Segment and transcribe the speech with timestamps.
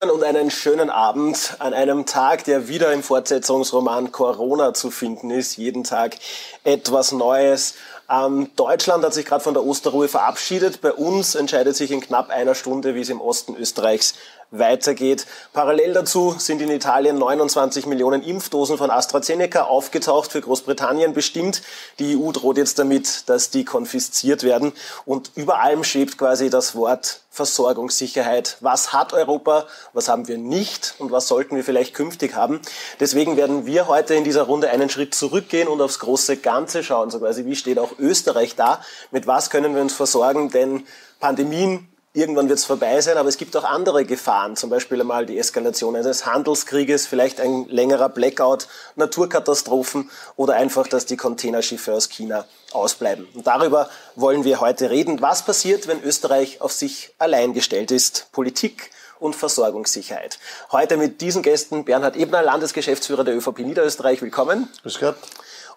[0.00, 5.56] und einen schönen Abend an einem Tag, der wieder im Fortsetzungsroman Corona zu finden ist.
[5.56, 6.16] Jeden Tag
[6.62, 7.74] etwas Neues.
[8.08, 10.80] Ähm, Deutschland hat sich gerade von der Osterruhe verabschiedet.
[10.82, 14.14] Bei uns entscheidet sich in knapp einer Stunde, wie es im Osten Österreichs
[14.50, 15.26] weitergeht.
[15.52, 21.62] Parallel dazu sind in Italien 29 Millionen Impfdosen von AstraZeneca aufgetaucht, für Großbritannien bestimmt.
[21.98, 24.72] Die EU droht jetzt damit, dass die konfisziert werden.
[25.04, 28.56] Und über allem schwebt quasi das Wort Versorgungssicherheit.
[28.60, 32.60] Was hat Europa, was haben wir nicht und was sollten wir vielleicht künftig haben?
[32.98, 37.10] Deswegen werden wir heute in dieser Runde einen Schritt zurückgehen und aufs große Ganze schauen.
[37.10, 38.82] So quasi, wie steht auch Österreich da?
[39.12, 40.50] Mit was können wir uns versorgen?
[40.50, 40.84] Denn
[41.20, 45.26] Pandemien irgendwann wird es vorbei sein, aber es gibt auch andere Gefahren, zum Beispiel einmal
[45.26, 52.08] die Eskalation eines Handelskrieges, vielleicht ein längerer Blackout, Naturkatastrophen oder einfach, dass die Containerschiffe aus
[52.08, 53.26] China ausbleiben.
[53.34, 55.20] Und darüber wollen wir heute reden.
[55.20, 58.32] Was passiert, wenn Österreich auf sich allein gestellt ist?
[58.32, 58.90] Politik
[59.20, 60.38] und Versorgungssicherheit.
[60.70, 64.22] Heute mit diesen Gästen Bernhard Ebner, Landesgeschäftsführer der ÖVP Niederösterreich.
[64.22, 64.68] Willkommen.
[64.82, 65.16] Grüß Gott.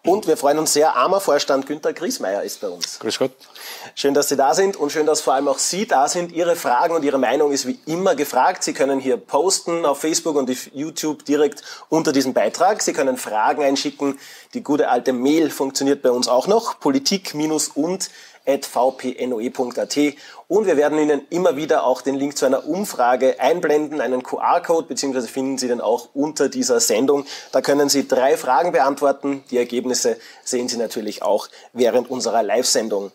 [0.03, 2.97] Und wir freuen uns sehr, armer Vorstand Günther Griesmeier ist bei uns.
[2.97, 3.31] Grüß Gott.
[3.93, 6.31] Schön, dass Sie da sind und schön, dass vor allem auch Sie da sind.
[6.31, 8.63] Ihre Fragen und Ihre Meinung ist wie immer gefragt.
[8.63, 12.81] Sie können hier posten auf Facebook und auf YouTube direkt unter diesem Beitrag.
[12.81, 14.17] Sie können Fragen einschicken.
[14.55, 16.79] Die gute alte Mail funktioniert bei uns auch noch.
[16.79, 17.35] Politik-
[17.75, 18.09] und
[18.45, 19.97] vpnoe.at
[20.47, 24.87] und wir werden Ihnen immer wieder auch den Link zu einer Umfrage einblenden, einen QR-Code,
[24.87, 27.25] beziehungsweise finden Sie den auch unter dieser Sendung.
[27.53, 29.45] Da können Sie drei Fragen beantworten.
[29.49, 33.11] Die Ergebnisse sehen Sie natürlich auch während unserer Live-Sendung.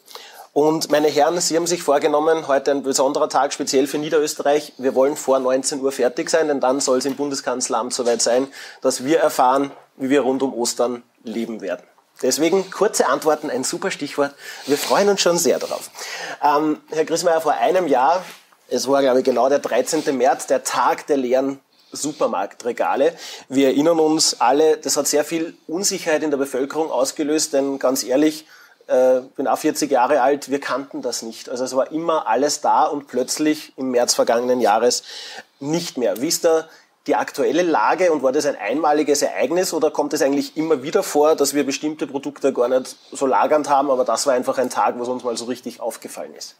[0.55, 4.73] Und meine Herren, Sie haben sich vorgenommen, heute ein besonderer Tag, speziell für Niederösterreich.
[4.79, 8.49] Wir wollen vor 19 Uhr fertig sein, denn dann soll es im Bundeskanzleramt soweit sein,
[8.81, 11.83] dass wir erfahren, wie wir rund um Ostern leben werden.
[12.23, 14.35] Deswegen kurze Antworten, ein super Stichwort.
[14.67, 15.91] Wir freuen uns schon sehr darauf.
[16.43, 18.25] Ähm, Herr Grismeier, vor einem Jahr,
[18.69, 20.17] es war glaube ich genau der 13.
[20.17, 21.61] März, der Tag der leeren
[21.93, 23.15] Supermarktregale.
[23.49, 28.03] Wir erinnern uns alle, das hat sehr viel Unsicherheit in der Bevölkerung ausgelöst, denn ganz
[28.03, 28.47] ehrlich,
[28.87, 31.49] äh, bin auch 40 Jahre alt, wir kannten das nicht.
[31.49, 35.03] Also es war immer alles da und plötzlich im März vergangenen Jahres
[35.61, 36.21] nicht mehr.
[36.21, 36.69] Wie ist da
[37.07, 41.03] die aktuelle Lage und war das ein einmaliges Ereignis oder kommt es eigentlich immer wieder
[41.03, 44.71] vor, dass wir bestimmte Produkte gar nicht so lagernd haben, aber das war einfach ein
[44.71, 46.57] Tag, wo es uns mal so richtig aufgefallen ist?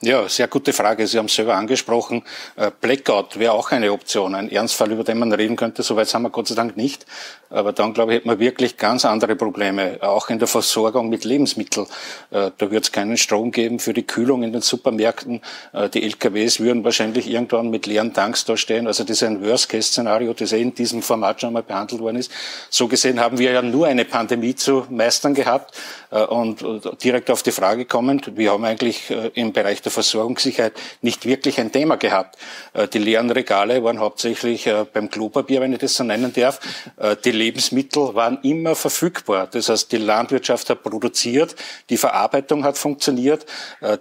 [0.00, 1.08] Ja, sehr gute Frage.
[1.08, 2.22] Sie haben es selber angesprochen.
[2.54, 5.82] Äh, Blackout wäre auch eine Option, ein Ernstfall, über den man reden könnte.
[5.82, 7.04] Soweit sind wir Gott sei Dank nicht.
[7.50, 11.24] Aber dann, glaube ich, hätten wir wirklich ganz andere Probleme, auch in der Versorgung mit
[11.24, 11.86] Lebensmitteln.
[12.30, 15.40] Äh, da wird es keinen Strom geben für die Kühlung in den Supermärkten.
[15.72, 18.86] Äh, die LKWs würden wahrscheinlich irgendwann mit leeren Tanks da stehen.
[18.86, 22.30] Also das ist ein Worst-Case-Szenario, das eh in diesem Format schon einmal behandelt worden ist.
[22.70, 25.76] So gesehen haben wir ja nur eine Pandemie zu meistern gehabt.
[26.10, 26.64] Und
[27.02, 30.72] direkt auf die Frage kommend, wir haben eigentlich im Bereich der Versorgungssicherheit
[31.02, 32.36] nicht wirklich ein Thema gehabt.
[32.72, 36.60] Äh, die leeren Regale waren hauptsächlich äh, beim Klopapier, wenn ich das so nennen darf.
[36.96, 39.48] Äh, die Lebensmittel waren immer verfügbar.
[39.50, 41.54] Das heißt, die Landwirtschaft hat produziert,
[41.90, 43.46] die Verarbeitung hat funktioniert,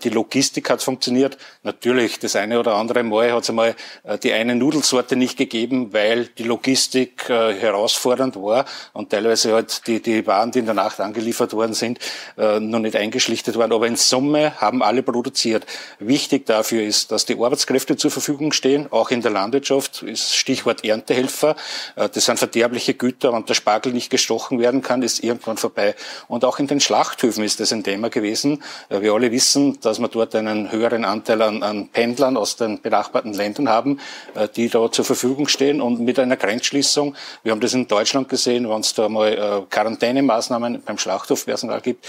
[0.04, 1.38] die Logistik hat funktioniert.
[1.64, 3.76] Natürlich, das eine oder andere Mal hat es einmal
[4.24, 10.26] die eine Nudelsorte nicht gegeben, weil die Logistik herausfordernd war und teilweise halt die, die
[10.28, 12.00] Waren, die in der Nacht angeliefert worden sind,
[12.36, 13.72] noch nicht eingeschlichtet waren.
[13.72, 15.66] Aber in Summe haben alle produziert.
[16.00, 20.84] Wichtig dafür ist, dass die Arbeitskräfte zur Verfügung stehen, auch in der Landwirtschaft, ist Stichwort
[20.84, 21.56] Erntehelfer.
[21.96, 25.96] Äh, das sind verderbliche Güter, wenn der Spargel nicht gestochen werden kann, ist irgendwann vorbei.
[26.28, 28.64] Und auch in den Schlachthöfen ist das ein Thema gewesen.
[28.90, 32.82] Äh, wir alle wissen, dass wir dort einen höheren Anteil an, an Pendlern aus den
[32.82, 34.00] benachbarten Ländern haben,
[34.36, 35.82] äh, die da zur Verfügung stehen.
[35.82, 40.84] Und mit einer Grenzschließung, wir haben das in Deutschland gesehen, wenn es da mal Quarantänemaßnahmen
[40.84, 42.08] beim Schlachthofpersonal gibt,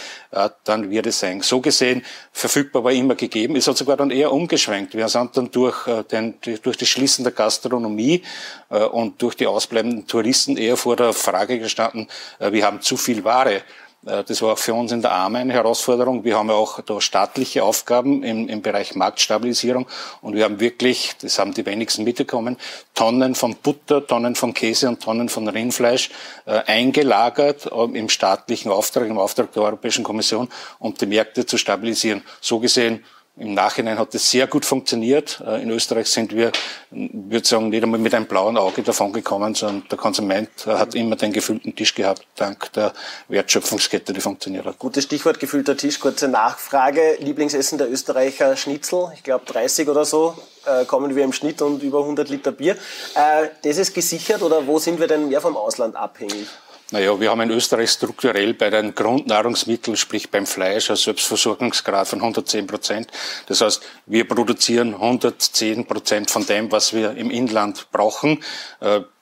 [0.65, 1.41] dann wird es sein.
[1.41, 4.95] So gesehen, verfügbar war immer gegeben es hat sogar dann eher umgeschwenkt.
[4.95, 8.23] Wir sind dann durch, äh, den, durch das Schließen der Gastronomie
[8.71, 12.09] äh, und durch die ausbleibenden Touristen eher vor der Frage gestanden,
[12.39, 13.63] äh, wir haben zu viel Ware.
[14.01, 16.23] Das war auch für uns in der Arme eine Herausforderung.
[16.23, 19.89] Wir haben ja auch da staatliche Aufgaben im, im Bereich Marktstabilisierung
[20.23, 22.57] und wir haben wirklich, das haben die wenigsten mitbekommen,
[22.95, 26.11] Tonnen von Butter, Tonnen von Käse und Tonnen von Rindfleisch
[26.47, 30.49] äh, eingelagert im staatlichen Auftrag, im Auftrag der Europäischen Kommission,
[30.79, 32.23] um die Märkte zu stabilisieren.
[32.41, 33.05] So gesehen
[33.39, 35.43] im Nachhinein hat es sehr gut funktioniert.
[35.47, 36.51] Äh, in Österreich sind wir,
[36.91, 41.17] würde sagen, nicht einmal mit einem blauen Auge davon gekommen, sondern der Konsument hat immer
[41.17, 42.93] den gefüllten Tisch gehabt, dank der
[43.29, 44.79] Wertschöpfungskette, die funktioniert hat.
[44.79, 46.01] Gutes Stichwort, gefüllter Tisch.
[46.01, 47.17] Kurze Nachfrage.
[47.21, 50.37] Lieblingsessen der Österreicher Schnitzel, ich glaube 30 oder so,
[50.67, 52.77] äh, kommen wir im Schnitt und über 100 Liter Bier.
[53.15, 56.49] Äh, das ist gesichert oder wo sind wir denn mehr vom Ausland abhängig?
[56.91, 62.21] Naja, wir haben in Österreich strukturell bei den Grundnahrungsmitteln, sprich beim Fleisch, einen Selbstversorgungsgrad von
[62.21, 63.11] 110 Prozent.
[63.47, 68.43] Das heißt, wir produzieren 110 Prozent von dem, was wir im Inland brauchen.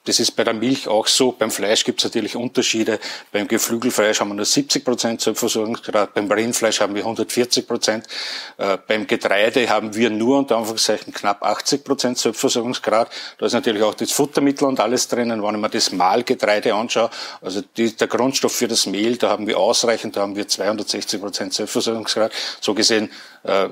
[0.07, 1.33] Das ist bei der Milch auch so.
[1.33, 2.97] Beim Fleisch gibt es natürlich Unterschiede.
[3.33, 6.13] Beim Geflügelfleisch haben wir nur 70 Prozent Selbstversorgungsgrad.
[6.13, 8.07] Beim Rindfleisch haben wir 140 Prozent.
[8.57, 13.09] Äh, beim Getreide haben wir nur unter Anführungszeichen knapp 80 Prozent Selbstversorgungsgrad.
[13.37, 15.43] Da ist natürlich auch das Futtermittel und alles drinnen.
[15.43, 17.09] Wenn ich mir das Mahlgetreide anschaue,
[17.41, 21.19] also die, der Grundstoff für das Mehl, da haben wir ausreichend, da haben wir 260
[21.19, 22.31] Prozent Selbstversorgungsgrad.
[22.61, 23.11] So gesehen
[23.43, 23.67] äh,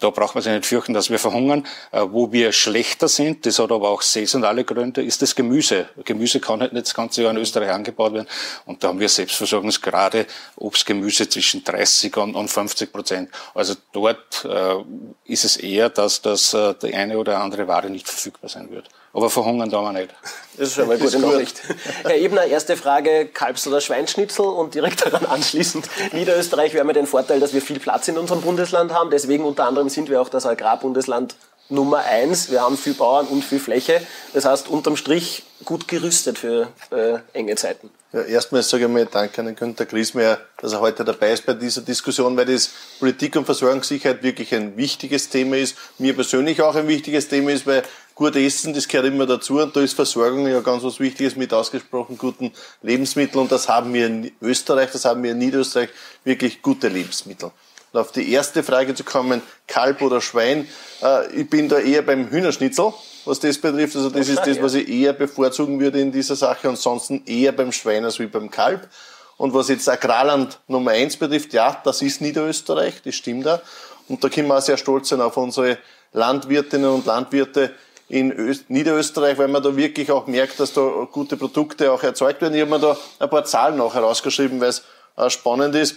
[0.00, 1.66] da braucht man sich nicht fürchten, dass wir verhungern.
[1.92, 5.88] Äh, wo wir schlechter sind, das hat aber auch saisonale Gründe, ist das Gemüse.
[6.04, 8.28] Gemüse kann halt nicht das ganze Jahr in Österreich angebaut werden.
[8.66, 13.30] Und da haben wir Selbstversorgungsgrade, Obst, Gemüse zwischen 30 und 50 Prozent.
[13.54, 14.76] Also dort äh,
[15.24, 18.88] ist es eher, dass, dass äh, die eine oder andere Ware nicht verfügbar sein wird.
[19.18, 20.14] Aber verhungern da wir nicht.
[20.56, 21.60] Das ist schon mal eine gute Nachricht.
[22.04, 25.88] Herr Ebner, erste Frage, Kalbs- oder Schweinschnitzel und direkt daran anschließend.
[26.12, 29.10] Niederösterreich, wir haben ja den Vorteil, dass wir viel Platz in unserem Bundesland haben.
[29.10, 31.34] Deswegen unter anderem sind wir auch das Agrarbundesland
[31.68, 32.48] Nummer eins.
[32.52, 34.00] Wir haben viel Bauern und viel Fläche.
[34.34, 37.90] Das heißt, unterm Strich gut gerüstet für äh, enge Zeiten.
[38.12, 41.52] Ja, erstmal sage ich mal Danke an Günter Griesmeier, dass er heute dabei ist bei
[41.52, 45.76] dieser Diskussion, weil das Politik und Versorgungssicherheit wirklich ein wichtiges Thema ist.
[45.98, 47.82] Mir persönlich auch ein wichtiges Thema ist, weil
[48.18, 51.54] gut essen, das gehört immer dazu und da ist Versorgung ja ganz was Wichtiges mit
[51.54, 55.88] ausgesprochen guten Lebensmitteln und das haben wir in Österreich, das haben wir in Niederösterreich
[56.24, 57.50] wirklich gute Lebensmittel.
[57.92, 60.68] Und auf die erste Frage zu kommen, Kalb oder Schwein,
[61.02, 62.92] äh, ich bin da eher beim Hühnerschnitzel
[63.28, 63.94] was das betrifft.
[63.94, 66.68] Also das ist das, was ich eher bevorzugen würde in dieser Sache.
[66.68, 68.88] Ansonsten eher beim Schwein als wie beim Kalb.
[69.36, 73.60] Und was jetzt Agrarland Nummer eins betrifft, ja, das ist Niederösterreich, das stimmt da.
[74.08, 75.78] Und da können wir auch sehr stolz sein auf unsere
[76.12, 77.72] Landwirtinnen und Landwirte
[78.08, 82.40] in Öst Niederösterreich, weil man da wirklich auch merkt, dass da gute Produkte auch erzeugt
[82.40, 82.54] werden.
[82.54, 84.82] Ich habe mir da ein paar Zahlen noch herausgeschrieben, weil es
[85.16, 85.96] äh, spannend ist.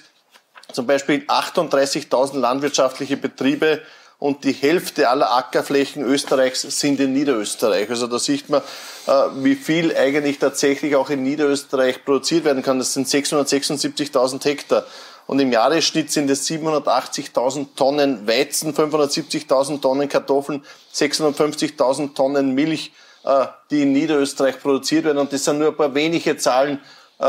[0.73, 3.81] Zum Beispiel 38.000 landwirtschaftliche Betriebe
[4.19, 7.89] und die Hälfte aller Ackerflächen Österreichs sind in Niederösterreich.
[7.89, 8.61] Also da sieht man,
[9.07, 12.77] äh, wie viel eigentlich tatsächlich auch in Niederösterreich produziert werden kann.
[12.77, 14.85] Das sind 676.000 Hektar.
[15.27, 20.63] Und im Jahresschnitt sind es 780.000 Tonnen Weizen, 570.000 Tonnen Kartoffeln,
[20.93, 22.91] 650.000 Tonnen Milch,
[23.23, 25.17] äh, die in Niederösterreich produziert werden.
[25.17, 26.79] Und das sind nur ein paar wenige Zahlen,
[27.19, 27.23] äh,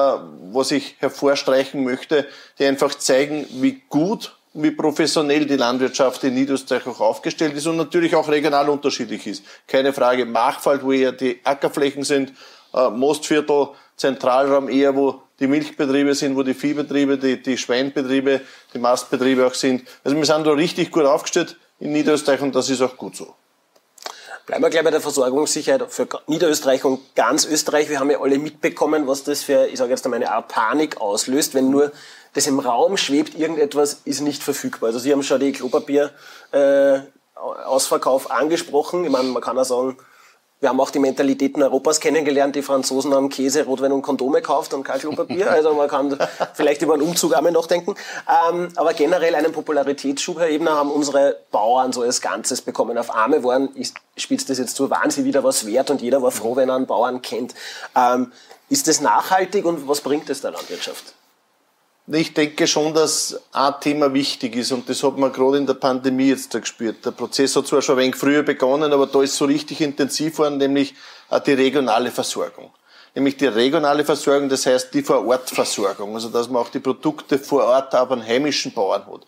[0.52, 2.26] was ich hervorstreichen möchte,
[2.58, 7.76] die einfach zeigen, wie gut wie professionell die Landwirtschaft in Niederösterreich auch aufgestellt ist und
[7.76, 9.44] natürlich auch regional unterschiedlich ist.
[9.66, 12.32] Keine Frage, Machfeld, wo eher die Ackerflächen sind,
[12.74, 18.40] äh, Mostviertel, Zentralraum eher, wo die Milchbetriebe sind, wo die Viehbetriebe, die, die Schweinbetriebe,
[18.72, 19.82] die Mastbetriebe auch sind.
[20.04, 23.34] Also wir sind da richtig gut aufgestellt in Niederösterreich und das ist auch gut so.
[24.46, 27.90] Bleiben wir gleich bei der Versorgungssicherheit für Niederösterreich und ganz Österreich.
[27.90, 31.00] Wir haben ja alle mitbekommen, was das für, ich sage jetzt einmal, eine Art Panik
[31.00, 31.90] auslöst, wenn nur
[32.34, 34.86] das im Raum schwebt, irgendetwas ist nicht verfügbar.
[34.88, 39.04] Also Sie haben schon die Klopapier-Ausverkauf äh, angesprochen.
[39.04, 39.98] Ich meine, man kann auch sagen,
[40.62, 42.54] wir haben auch die Mentalitäten Europas kennengelernt.
[42.54, 45.50] Die Franzosen haben Käse, Rotwein und Kondome gekauft und kein Klopapier.
[45.52, 46.16] Also man kann
[46.54, 47.96] vielleicht über einen Umzug einmal nachdenken.
[48.48, 52.96] Ähm, aber generell einen Popularitätsschub, Herr Ebner, haben unsere Bauern so als Ganzes bekommen.
[52.96, 56.22] Auf Arme waren, ich spitze das jetzt zu, waren sie wieder was wert und jeder
[56.22, 57.54] war froh, wenn er einen Bauern kennt.
[57.96, 58.30] Ähm,
[58.68, 61.14] ist das nachhaltig und was bringt es der Landwirtschaft?
[62.08, 65.74] Ich denke schon, dass ein Thema wichtig ist und das hat man gerade in der
[65.74, 67.04] Pandemie jetzt da gespürt.
[67.06, 70.38] Der Prozess hat zwar schon ein wenig früher begonnen, aber da ist so richtig intensiv
[70.38, 70.94] worden, nämlich
[71.46, 72.72] die regionale Versorgung.
[73.14, 77.64] Nämlich die regionale Versorgung, das heißt die Vorortversorgung, also dass man auch die Produkte vor
[77.64, 79.20] Ort auf einen heimischen Bauern hat.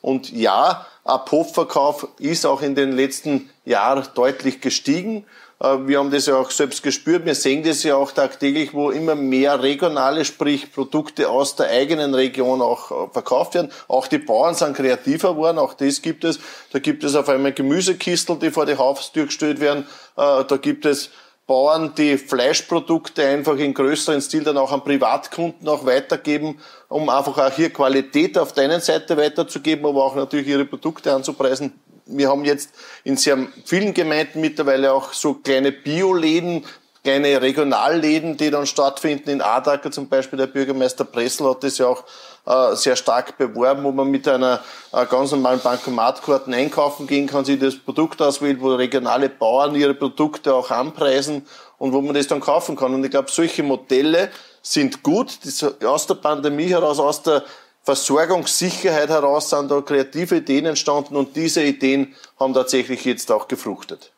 [0.00, 5.26] Und ja, Abhofverkauf ist auch in den letzten Jahren deutlich gestiegen.
[5.60, 7.24] Äh, wir haben das ja auch selbst gespürt.
[7.24, 12.14] Wir sehen das ja auch tagtäglich, wo immer mehr regionale, sprich Produkte aus der eigenen
[12.14, 13.70] Region auch äh, verkauft werden.
[13.88, 15.58] Auch die Bauern sind kreativer geworden.
[15.58, 16.40] Auch das gibt es.
[16.72, 19.86] Da gibt es auf einmal Gemüsekistel, die vor die Haustür gestellt werden.
[20.16, 21.10] Äh, da gibt es
[21.46, 27.36] Bauern, die Fleischprodukte einfach in größeren Stil dann auch an Privatkunden auch weitergeben, um einfach
[27.38, 31.72] auch hier Qualität auf der Seite weiterzugeben, aber auch natürlich ihre Produkte anzupreisen
[32.16, 32.70] wir haben jetzt
[33.04, 36.64] in sehr vielen Gemeinden mittlerweile auch so kleine Bioläden,
[37.02, 39.30] kleine Regionalläden, die dann stattfinden.
[39.30, 42.04] In Adacker zum Beispiel, der Bürgermeister Pressel hat das ja auch
[42.46, 44.60] äh, sehr stark beworben, wo man mit einer
[44.92, 49.94] äh, ganz normalen Bankomatkarte einkaufen gehen kann, sich das Produkt auswählt, wo regionale Bauern ihre
[49.94, 51.46] Produkte auch anpreisen
[51.78, 52.94] und wo man das dann kaufen kann.
[52.94, 54.30] Und ich glaube, solche Modelle
[54.62, 55.38] sind gut,
[55.84, 57.44] aus der Pandemie heraus, aus der
[57.82, 64.12] Versorgungssicherheit heraus sind da kreative Ideen entstanden und diese Ideen haben tatsächlich jetzt auch gefruchtet.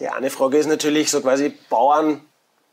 [0.00, 2.20] Die eine Frage ist natürlich so quasi Bauern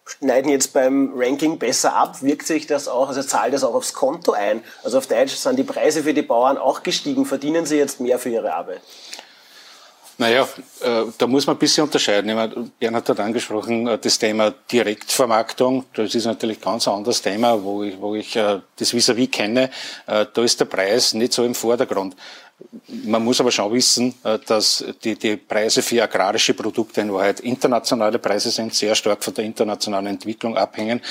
[0.05, 3.93] schneiden jetzt beim Ranking besser ab, wirkt sich das auch, also zahlt das auch aufs
[3.93, 4.63] Konto ein.
[4.83, 7.25] Also auf Deutsch sind die Preise für die Bauern auch gestiegen.
[7.25, 8.81] Verdienen sie jetzt mehr für ihre Arbeit?
[10.19, 10.45] Naja,
[10.81, 12.29] äh, da muss man ein bisschen unterscheiden.
[12.29, 15.85] Ich meine, Bernhard hat angesprochen, äh, das Thema Direktvermarktung.
[15.93, 19.31] Das ist natürlich ganz ein anderes Thema, wo ich, wo ich äh, das vis-à-vis -vis
[19.31, 19.69] kenne.
[20.05, 22.17] Da ist der Preis nicht so im Vordergrund.
[22.87, 27.39] Man muss aber schon wissen, äh, dass die, die Preise für agrarische Produkte in Wahrheit
[27.39, 31.01] internationale Preise sind, sehr stark von der internationalen Entwicklung abhängen.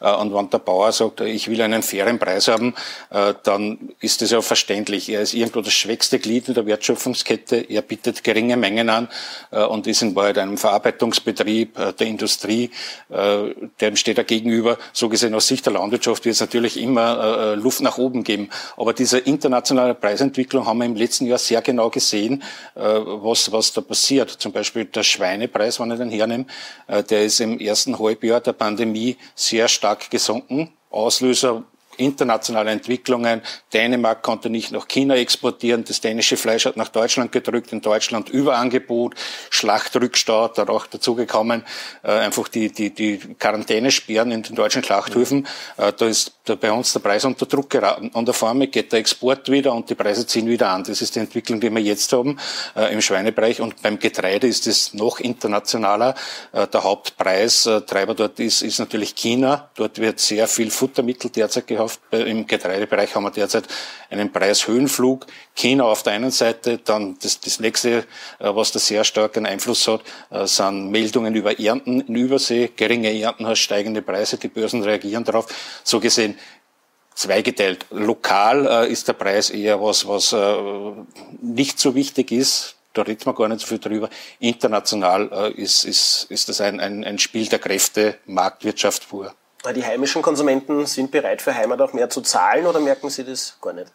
[0.00, 2.74] Äh, und wenn der Bauer sagt, ich will einen fairen Preis haben,
[3.10, 5.08] äh, dann ist das ja verständlich.
[5.08, 7.56] Er ist irgendwo das schwächste Glied in der Wertschöpfungskette.
[7.56, 9.08] Er bietet geringe Mengen an
[9.50, 12.70] und ist in Wahrheit einem Verarbeitungsbetrieb der Industrie,
[13.08, 14.78] dem steht er gegenüber.
[14.92, 18.50] So gesehen aus Sicht der Landwirtschaft wird es natürlich immer Luft nach oben geben.
[18.76, 22.42] Aber diese internationale Preisentwicklung haben wir im letzten Jahr sehr genau gesehen,
[22.74, 24.30] äh, was, was da passiert.
[24.30, 26.46] Zum Beispiel der Schweinepreis, wenn ich den hernehme,
[26.86, 30.72] äh, der ist im ersten Halbjahr der Pandemie sehr stark gesunken.
[30.90, 31.64] Auslöser
[31.98, 33.42] internationale Entwicklungen.
[33.72, 35.84] Dänemark konnte nicht nach China exportieren.
[35.84, 37.72] Das dänische Fleisch hat nach Deutschland gedrückt.
[37.72, 39.14] In Deutschland Überangebot,
[39.50, 41.64] Schlachtrückstau, da auch dazugekommen.
[42.02, 45.46] Äh, einfach die, die, die Quarantänesperren in den deutschen Schlachthöfen.
[45.76, 48.10] Äh, da ist da bei uns der Preis unter Druck geraten.
[48.14, 50.84] An der Farme geht der Export wieder und die Preise ziehen wieder an.
[50.84, 52.38] Das ist die Entwicklung, die wir jetzt haben
[52.76, 53.60] äh, im Schweinebereich.
[53.60, 56.14] Und beim Getreide ist es noch internationaler.
[56.52, 59.70] Äh, der Hauptpreistreiber dort ist, ist natürlich China.
[59.74, 62.00] Dort wird sehr viel Futtermittel derzeit gehabt gekauft.
[62.10, 63.64] Im Getreidebereich haben wir derzeit
[64.10, 65.26] einen Preishöhenflug.
[65.54, 68.04] China auf der einen Seite, dann das, das nächste, äh,
[68.40, 72.70] was da sehr starken Einfluss hat, äh, sind Meldungen über Ernten in Übersee.
[72.74, 75.46] Geringe Ernten hast steigende Preise, die Börsen reagieren darauf.
[75.84, 76.38] So gesehen
[77.14, 77.86] zweigeteilt.
[77.90, 80.34] Lokal äh, ist der Preis eher was, was
[81.40, 84.10] nicht so wichtig ist da redet man gar nicht so viel drüber.
[84.40, 89.36] International äh, ist, ist, ist das ein, ein, ein Spiel der Kräfte, Marktwirtschaft pur.
[89.74, 93.58] Die heimischen Konsumenten sind bereit für Heimat auch mehr zu zahlen oder merken Sie das
[93.60, 93.90] gar nicht?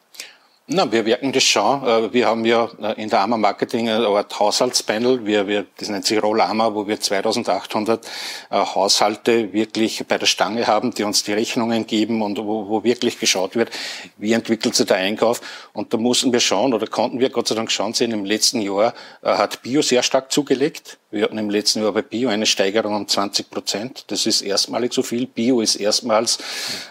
[0.65, 1.86] Na, wir wirken das schon.
[1.86, 5.25] Äh, wir haben ja äh, in der AMA Marketing eine Art Haushaltspanel.
[5.25, 8.05] Wir, wir, das nennt sich Roll AMA, wo wir 2800
[8.50, 12.86] äh, Haushalte wirklich bei der Stange haben, die uns die Rechnungen geben und wo, wo
[12.86, 13.72] wirklich geschaut wird,
[14.15, 15.41] wie entwickelt sich der Einkauf.
[15.74, 18.62] Und da mussten wir schauen oder konnten wir Gott sei Dank schauen sehen, im letzten
[18.62, 20.98] Jahr hat Bio sehr stark zugelegt.
[21.13, 24.05] Wir hatten im letzten Jahr bei Bio eine Steigerung um 20 Prozent.
[24.08, 25.27] Das ist erstmalig so viel.
[25.27, 26.39] Bio ist erstmals,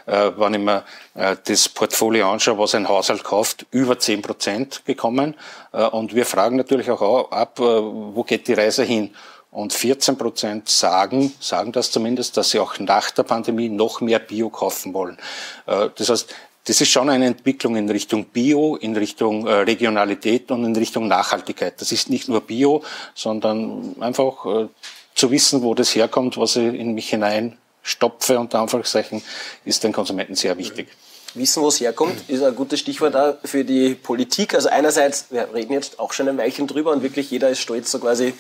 [0.07, 4.83] äh, wenn ich mir äh, das Portfolio anschaue, was ein Haushalt kauft, über 10 Prozent
[4.85, 5.35] gekommen.
[5.73, 9.11] Äh, und wir fragen natürlich auch ab, äh, wo geht die Reise hin?
[9.51, 14.21] Und 14 Prozent sagen, sagen das zumindest, dass sie auch nach der Pandemie noch mehr
[14.21, 15.19] Bio kaufen wollen.
[15.67, 16.33] Äh, das heißt,
[16.65, 21.09] das ist schon eine Entwicklung in Richtung Bio, in Richtung äh, Regionalität und in Richtung
[21.09, 21.81] Nachhaltigkeit.
[21.81, 22.83] Das ist nicht nur Bio,
[23.15, 24.69] sondern einfach äh,
[25.15, 29.23] zu wissen, wo das herkommt, was ich in mich hinein stopfe, unter Anführungszeichen,
[29.65, 30.89] ist den Konsumenten sehr wichtig.
[31.35, 34.55] Wissen, wo es herkommt, ist ein gutes Stichwort auch für die Politik.
[34.55, 37.91] Also einerseits, wir reden jetzt auch schon ein Weilchen drüber und wirklich jeder ist stolz,
[37.91, 38.35] so quasi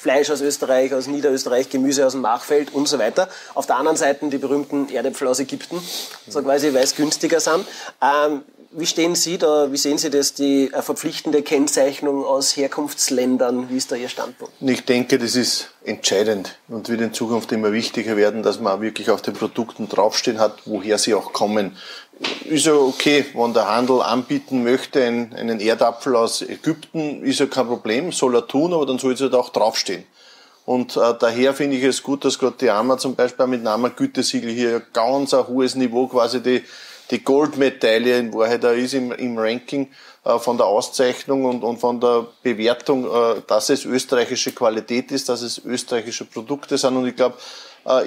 [0.00, 3.28] Fleisch aus Österreich, aus Niederösterreich, Gemüse aus dem Machfeld und so weiter.
[3.54, 5.78] Auf der anderen Seite die berühmten Erdäpfel aus Ägypten,
[6.26, 7.66] so quasi, weil es günstiger sind.
[8.00, 8.42] Ähm,
[8.72, 13.68] wie stehen Sie da, wie sehen Sie das, die äh, verpflichtende Kennzeichnung aus Herkunftsländern?
[13.68, 14.54] Wie ist da Ihr Standpunkt?
[14.60, 19.10] Ich denke, das ist entscheidend und wird in Zukunft immer wichtiger werden, dass man wirklich
[19.10, 21.76] auf den Produkten draufstehen hat, woher sie auch kommen
[22.44, 27.46] ist ja okay, wenn der Handel anbieten möchte, einen, einen Erdapfel aus Ägypten, ist ja
[27.46, 30.04] kein Problem, soll er tun, aber dann soll es halt auch draufstehen.
[30.66, 33.88] Und äh, daher finde ich es gut, dass gerade die AMA zum Beispiel mit Nama
[33.88, 36.62] Gütesiegel hier ganz ein hohes Niveau quasi die,
[37.10, 39.88] die Goldmedaille in Wahrheit da ist im, im Ranking
[40.24, 45.28] äh, von der Auszeichnung und, und von der Bewertung, äh, dass es österreichische Qualität ist,
[45.28, 46.96] dass es österreichische Produkte sind.
[46.96, 47.36] Und ich glaube,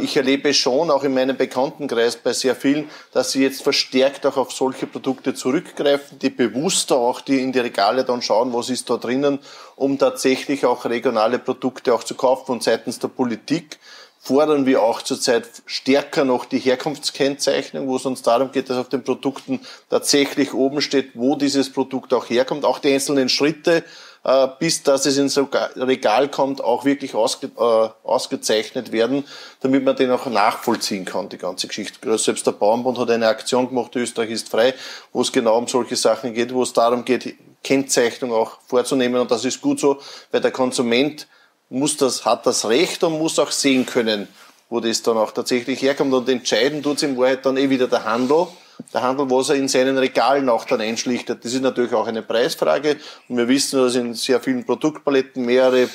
[0.02, 4.38] ich erlebe schon auch in meinem Bekanntenkreis bei sehr vielen, dass sie jetzt verstärkt auch
[4.38, 8.90] auf solche Produkte zurückgreifen, die bewusster auch die in die Regale dann schauen, was ist
[8.90, 9.40] da drinnen,
[9.76, 12.52] um tatsächlich auch regionale Produkte auch zu kaufen.
[12.52, 13.80] Und seitens der Politik
[14.20, 18.88] fordern wir auch zurzeit stärker noch die Herkunftskennzeichnung, wo es uns darum geht, dass auf
[18.88, 23.84] den Produkten tatsächlich oben steht, wo dieses Produkt auch herkommt, auch die einzelnen Schritte,
[24.24, 29.26] äh, bis dass es ins Regal kommt, auch wirklich ausge, äh, ausgezeichnet werden,
[29.62, 32.18] damit man den auch nachvollziehen kann, die ganze Geschichte.
[32.18, 34.74] Selbst der Bauernbund hat eine Aktion gemacht, Österreich ist frei,
[35.12, 39.22] wo es genau um solche Sachen geht, wo es darum geht, Kennzeichnung auch vorzunehmen.
[39.22, 40.00] Und das ist gut so,
[40.32, 41.28] weil der Konsument
[41.70, 44.28] muss das, hat das Recht und muss auch sehen können,
[44.70, 46.14] wo das dann auch tatsächlich herkommt.
[46.14, 48.48] Und entscheiden tut es in Wahrheit dann eh wieder der Handel
[48.94, 51.44] der Handel, was er in seinen Regalen auch dann einschlichtet.
[51.44, 52.98] Das ist natürlich auch eine Preisfrage.
[53.28, 55.90] Und wir wissen, dass in sehr vielen Produktpaletten mehrere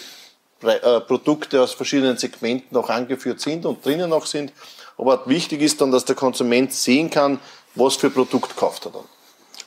[1.06, 4.52] Produkte aus verschiedenen Segmenten auch angeführt sind und drinnen auch sind.
[4.96, 7.38] Aber wichtig ist dann, dass der Konsument sehen kann,
[7.76, 9.04] was für Produkt kauft er dann.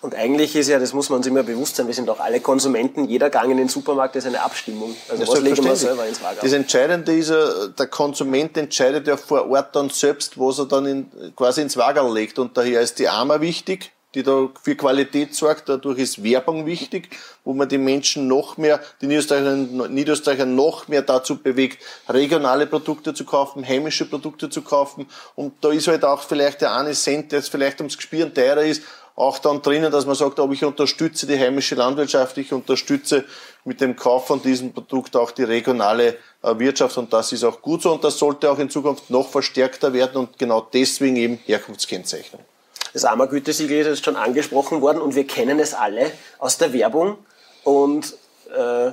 [0.01, 2.39] Und eigentlich ist ja, das muss man uns immer bewusst sein, wir sind auch alle
[2.39, 4.95] Konsumenten, jeder Gang in den Supermarkt ist eine Abstimmung.
[5.07, 6.39] Also was legen wir selber ins Wagen?
[6.41, 10.85] Das Entscheidende ist ja, der Konsument entscheidet ja vor Ort dann selbst, was er dann
[10.87, 12.39] in, quasi ins Wagen legt.
[12.39, 15.69] Und daher ist die Arma wichtig, die da für Qualität sorgt.
[15.69, 17.09] Dadurch ist Werbung wichtig,
[17.43, 23.23] wo man die Menschen noch mehr, die Niederösterreicher, noch mehr dazu bewegt, regionale Produkte zu
[23.23, 25.07] kaufen, heimische Produkte zu kaufen.
[25.35, 28.63] Und da ist halt auch vielleicht der eine Cent, der jetzt vielleicht ums Gespieren teurer
[28.63, 28.83] ist,
[29.15, 33.25] auch dann drinnen, dass man sagt, ob ich unterstütze die heimische Landwirtschaft, ich unterstütze
[33.65, 37.61] mit dem Kauf von diesem Produkt auch die regionale äh, Wirtschaft und das ist auch
[37.61, 41.39] gut so und das sollte auch in Zukunft noch verstärkter werden und genau deswegen eben
[41.45, 42.41] Herkunftskennzeichnung.
[42.93, 47.17] Das AMA-Gütesiegel ist jetzt schon angesprochen worden und wir kennen es alle aus der Werbung
[47.63, 48.13] und
[48.55, 48.91] äh,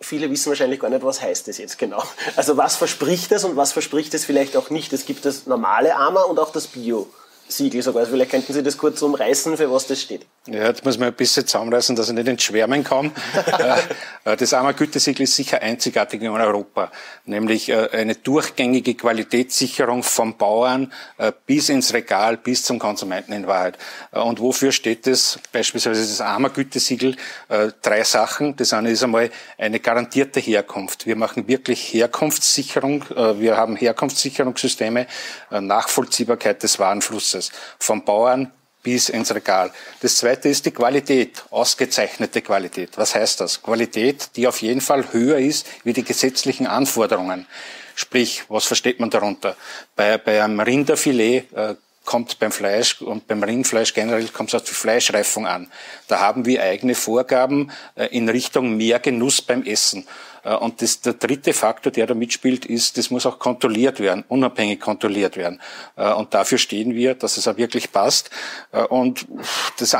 [0.00, 2.02] viele wissen wahrscheinlich gar nicht, was heißt das jetzt genau.
[2.36, 4.92] Also was verspricht es und was verspricht es vielleicht auch nicht.
[4.92, 7.08] Es gibt das normale AMA und auch das Bio.
[7.56, 8.00] Siegel sogar.
[8.00, 10.26] Also vielleicht könnten Sie das kurz umreißen, für was das steht.
[10.46, 13.12] Ja, das muss man ein bisschen zusammenreißen, dass ich nicht entschwärmen kann.
[13.54, 16.90] Äh, äh, das AMA-Gütesiegel ist sicher einzigartig in Europa,
[17.24, 20.92] nämlich äh, eine durchgängige Qualitätssicherung vom Bauern
[21.46, 23.78] bis ins Regal, bis zum Konsumenten in Wahrheit.
[24.10, 25.38] Und wofür steht das?
[25.52, 27.16] Beispielsweise das AMA-Gütesiegel,
[27.82, 28.56] drei Sachen.
[28.56, 31.06] Das eine ist einmal eine garantierte Herkunft.
[31.06, 33.04] Wir machen wirklich Herkunftssicherung.
[33.38, 35.06] Wir haben Herkunftssicherungssysteme,
[35.50, 37.43] Nachvollziehbarkeit des Warenflusses
[37.78, 39.72] vom Bauern bis ins Regal.
[40.00, 42.96] Das zweite ist die Qualität, ausgezeichnete Qualität.
[42.96, 43.62] Was heißt das?
[43.62, 47.46] Qualität, die auf jeden Fall höher ist wie die gesetzlichen Anforderungen.
[47.96, 49.56] Sprich, was versteht man darunter?
[49.96, 51.74] Bei, bei einem Rinderfilet äh,
[52.04, 55.70] kommt beim Fleisch und beim Rindfleisch generell kommt es auf die Fleischreifung an.
[56.08, 60.06] Da haben wir eigene Vorgaben äh, in Richtung mehr Genuss beim Essen.
[60.44, 64.24] Äh, und das, der dritte Faktor, der da mitspielt, ist, das muss auch kontrolliert werden,
[64.28, 65.60] unabhängig kontrolliert werden.
[65.96, 68.30] Äh, und dafür stehen wir, dass es auch wirklich passt.
[68.88, 69.26] Und
[69.78, 69.96] das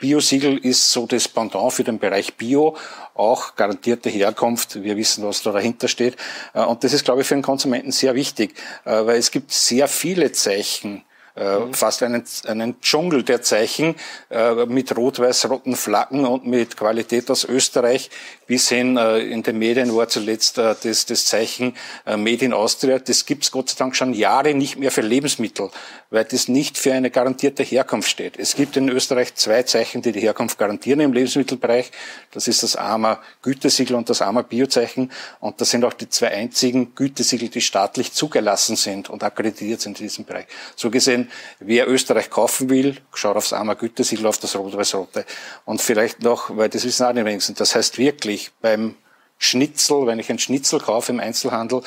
[0.00, 2.76] Bio-Siegel ist so das Pendant für den Bereich Bio,
[3.14, 4.82] auch garantierte Herkunft.
[4.82, 6.16] Wir wissen, was da dahinter steht.
[6.52, 10.32] Und das ist, glaube ich, für den Konsumenten sehr wichtig, weil es gibt sehr viele
[10.32, 11.04] Zeichen,
[11.36, 11.74] mhm.
[11.74, 13.94] fast einen, einen Dschungel der Zeichen
[14.30, 18.10] äh, mit rot-weiß-roten Flaggen und mit Qualität aus Österreich
[18.46, 21.74] bis hin äh, in den Medien war zuletzt äh, das, das Zeichen
[22.06, 22.98] äh, Made in Austria.
[22.98, 25.70] Das gibt's Gott sei Dank schon Jahre nicht mehr für Lebensmittel,
[26.10, 28.38] weil das nicht für eine garantierte Herkunft steht.
[28.38, 31.90] Es gibt in Österreich zwei Zeichen, die die Herkunft garantieren im Lebensmittelbereich.
[32.30, 35.10] Das ist das AMA Gütesiegel und das AMA Biozeichen.
[35.40, 39.98] Und das sind auch die zwei einzigen Gütesiegel, die staatlich zugelassen sind und akkreditiert sind
[39.98, 40.46] in diesem Bereich.
[40.76, 45.24] So gesehen, wer Österreich kaufen will, schaut aufs AMA Gütesiegel, auf das Rot-Weiß-Rote.
[45.64, 48.94] Und vielleicht noch, weil das wissen auch die wenigsten, das heißt wirklich beim
[49.38, 51.82] Schnitzel, wenn ich ein Schnitzel kaufe im Einzelhandel,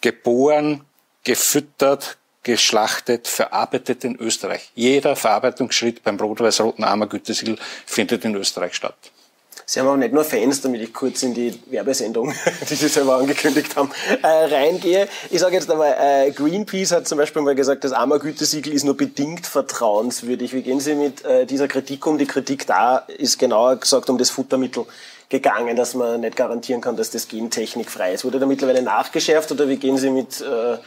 [0.00, 0.84] geboren,
[1.24, 4.70] gefüttert, geschlachtet, verarbeitet in Österreich.
[4.74, 8.94] Jeder Verarbeitungsschritt beim rot-weiß-roten Ammergütesiegel findet in Österreich statt.
[9.66, 12.34] Sie haben auch nicht nur Fans, damit ich kurz in die Werbesendung,
[12.68, 13.90] die Sie selber angekündigt haben,
[14.22, 15.08] äh, reingehe.
[15.30, 18.96] Ich sage jetzt einmal, äh, Greenpeace hat zum Beispiel mal gesagt, das Ammergütesiegel ist nur
[18.96, 20.52] bedingt vertrauenswürdig.
[20.52, 22.18] Wie gehen Sie mit äh, dieser Kritik um?
[22.18, 24.84] Die Kritik da ist genauer gesagt um das Futtermittel
[25.28, 28.24] gegangen, dass man nicht garantieren kann, dass das gentechnikfrei ist.
[28.24, 30.78] Wurde da mittlerweile nachgeschärft oder wie gehen Sie mit äh,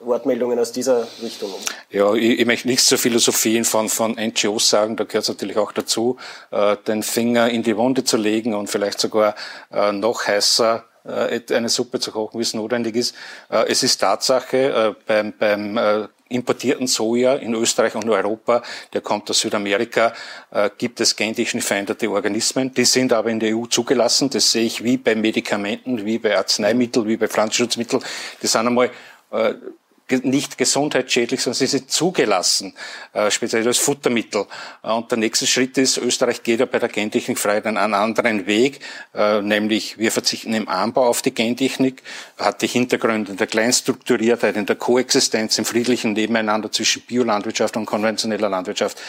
[0.00, 1.60] Wortmeldungen aus dieser Richtung um?
[1.90, 5.56] Ja, ich, ich möchte nichts zur Philosophien von, von NGOs sagen, da gehört es natürlich
[5.56, 6.16] auch dazu,
[6.50, 9.34] äh, den Finger in die Wunde zu legen und vielleicht sogar
[9.72, 13.14] äh, noch heißer äh, eine Suppe zu kochen, wie es notwendig ist.
[13.50, 19.30] Äh, es ist Tatsache, äh, beim, beim importierten Soja in Österreich und Europa, der kommt
[19.30, 20.12] aus Südamerika,
[20.78, 22.72] gibt es gentechnisch veränderte Organismen.
[22.74, 24.30] Die sind aber in der EU zugelassen.
[24.30, 28.02] Das sehe ich wie bei Medikamenten, wie bei Arzneimitteln, wie bei Pflanzenschutzmitteln.
[28.42, 28.90] Die sind einmal
[30.22, 32.74] nicht gesundheitsschädlich, sondern sie sind zugelassen,
[33.14, 34.46] äh, speziell als Futtermittel.
[34.82, 38.80] Äh, und der nächste Schritt ist, Österreich geht ja bei der Gentechnikfreiheit einen anderen Weg,
[39.14, 42.02] äh, nämlich wir verzichten im Anbau auf die Gentechnik,
[42.38, 47.86] hat die Hintergründe in der Kleinstrukturiertheit, in der Koexistenz, im friedlichen Nebeneinander zwischen Biolandwirtschaft und
[47.86, 49.00] konventioneller Landwirtschaft.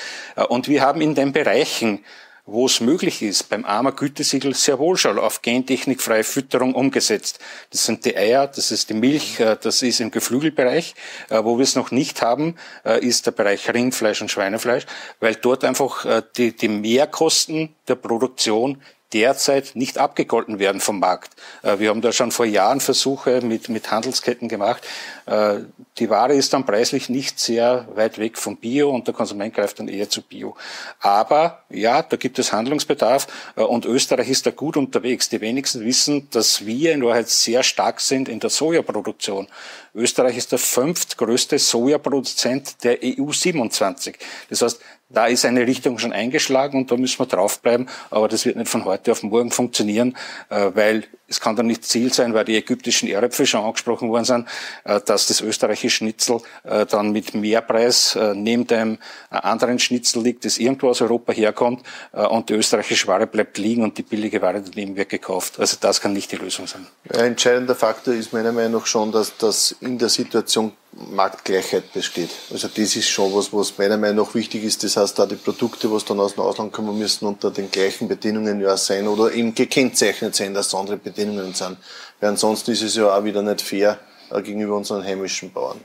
[0.49, 2.03] Und wir haben in den Bereichen,
[2.45, 7.39] wo es möglich ist, beim AMA Gütesiegel sehr wohl schon auf gentechnikfreie Fütterung umgesetzt.
[7.71, 10.93] Das sind die Eier, das ist die Milch, äh, das ist im Geflügelbereich.
[11.29, 12.55] Äh, wo wir es noch nicht haben,
[12.86, 14.86] äh, ist der Bereich Rindfleisch und Schweinefleisch,
[15.19, 16.05] weil dort einfach
[16.38, 18.81] die, die Mehrkosten der Produktion
[19.15, 21.32] derzeit nicht abgegolten werden vom Markt.
[21.63, 24.84] Äh, wir haben da schon vor Jahren Versuche mit, mit Handelsketten gemacht.
[25.25, 25.60] Äh,
[25.97, 29.80] die Ware ist dann preislich nicht sehr weit weg vom Bio und der Konsument greift
[29.80, 30.58] dann eher zu Bio.
[30.99, 35.30] Aber ja, da gibt es Handlungsbedarf äh, und Österreich ist da gut unterwegs.
[35.30, 39.47] Die wenigsten wissen, dass wir in Wahrheit sehr stark sind in der Sojaproduktion.
[39.93, 44.17] Österreich ist der fünftgrößte Sojaproduzent der EU 27.
[44.49, 47.88] Das heißt, da ist eine Richtung schon eingeschlagen und da müssen wir draufbleiben.
[48.10, 50.18] Aber das wird nicht von heute auf morgen funktionieren,
[50.50, 54.26] äh, weil es kann dann nicht Ziel sein, weil die ägyptischen Erdäpfel schon angesprochen worden
[54.26, 54.48] sind,
[54.84, 58.98] äh, dass das österreichische Schnitzel äh, dann mit Mehrpreis neben dem
[59.30, 63.98] anderen Schnitzel liegt, das irgendwo aus Europa herkommt und die österreichische Ware bleibt liegen und
[63.98, 65.60] die billige Ware daneben wird gekauft.
[65.60, 66.86] Also das kann nicht die Lösung sein.
[67.10, 72.29] Ein entscheidender Faktor ist meiner Meinung nach schon, dass das in der Situation Marktgleichheit besteht.
[72.51, 74.84] Also das ist schon was, was meiner Meinung nach wichtig ist.
[74.84, 78.08] Das heißt, da die Produkte, was dann aus dem Ausland kommen müssen, unter den gleichen
[78.08, 81.77] Bedingungen ja sein oder eben gekennzeichnet sein, dass es andere Bedingungen sind.
[82.19, 83.99] Weil ansonsten ist es ja auch wieder nicht fair
[84.31, 85.81] äh, gegenüber unseren heimischen Bauern.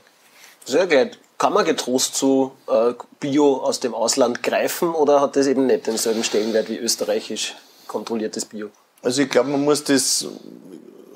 [0.65, 1.19] Sehr gut.
[1.39, 5.87] Kann man getrost zu äh, Bio aus dem Ausland greifen oder hat das eben nicht
[5.87, 7.57] denselben Stellenwert wie österreichisch
[7.89, 8.71] kontrolliertes Bio?
[9.03, 10.27] Also ich glaube, man muss das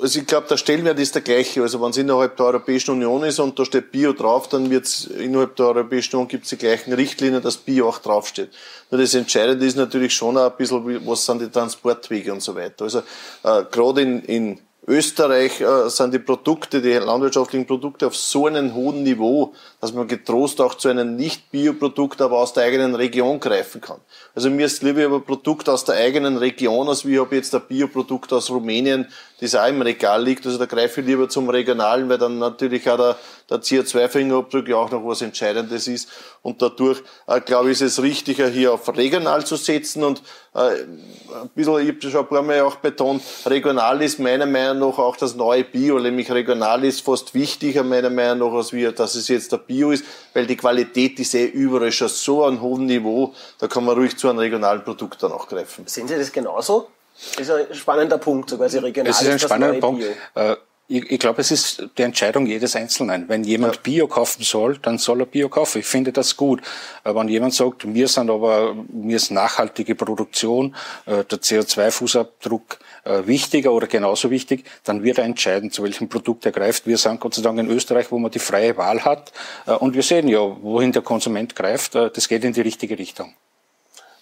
[0.00, 1.62] also ich glaube, der Stellenwert ist der gleiche.
[1.62, 4.86] Also wenn es innerhalb der Europäischen Union ist und da steht Bio drauf, dann wird
[4.86, 8.50] es innerhalb der Europäischen Union gibt es die gleichen Richtlinien, dass Bio auch draufsteht.
[8.90, 12.54] Nur das Entscheidende ist natürlich schon auch ein bisschen, was sind die Transportwege und so
[12.54, 12.84] weiter.
[12.84, 13.00] Also
[13.44, 18.74] äh, gerade in, in Österreich äh, sind die Produkte, die landwirtschaftlichen Produkte auf so einem
[18.74, 23.80] hohen Niveau, dass man getrost auch zu einem Nicht-Bioprodukt, aber aus der eigenen Region greifen
[23.80, 24.00] kann.
[24.34, 27.54] Also mir ist lieber ein Produkt aus der eigenen Region, als wie ich habe jetzt
[27.54, 29.06] ein Bioprodukt aus Rumänien,
[29.44, 30.46] das auch im Regal liegt.
[30.46, 33.16] Also da greife ich lieber zum Regionalen, weil dann natürlich auch der,
[33.50, 36.08] der CO2-Fingerabdruck ja auch noch was Entscheidendes ist.
[36.42, 40.04] Und dadurch, äh, glaube ich, ist es richtiger, hier auf regional zu setzen.
[40.04, 40.22] Und
[40.54, 44.90] äh, ein bisschen, ich habe schon ein paar Mal auch betont, regional ist meiner Meinung
[44.90, 48.92] nach auch das neue Bio, nämlich regional ist fast wichtiger meiner Meinung nach, als wir,
[48.92, 52.60] dass es jetzt der Bio ist, weil die Qualität ist eh überall schon so an
[52.60, 55.86] hohem Niveau, da kann man ruhig zu einem regionalen Produkt dann auch greifen.
[55.86, 56.88] Sehen Sie das genauso?
[57.14, 60.04] Das ist ein spannender Punkt, sogar Sie regional Es ist ein spannender Punkt.
[60.34, 63.26] Äh, ich, ich glaube, es ist die Entscheidung jedes Einzelnen.
[63.28, 63.80] Wenn jemand ja.
[63.82, 65.78] Bio kaufen soll, dann soll er Bio kaufen.
[65.78, 66.60] Ich finde das gut.
[67.04, 70.74] Aber wenn jemand sagt, mir sind aber, mir ist nachhaltige Produktion,
[71.06, 76.44] äh, der CO2-Fußabdruck äh, wichtiger oder genauso wichtig, dann wird er entscheiden, zu welchem Produkt
[76.44, 76.86] er greift.
[76.86, 79.32] Wir sind Gott sei Dank in Österreich, wo man die freie Wahl hat.
[79.80, 81.94] Und wir sehen ja, wohin der Konsument greift.
[81.94, 83.34] Das geht in die richtige Richtung.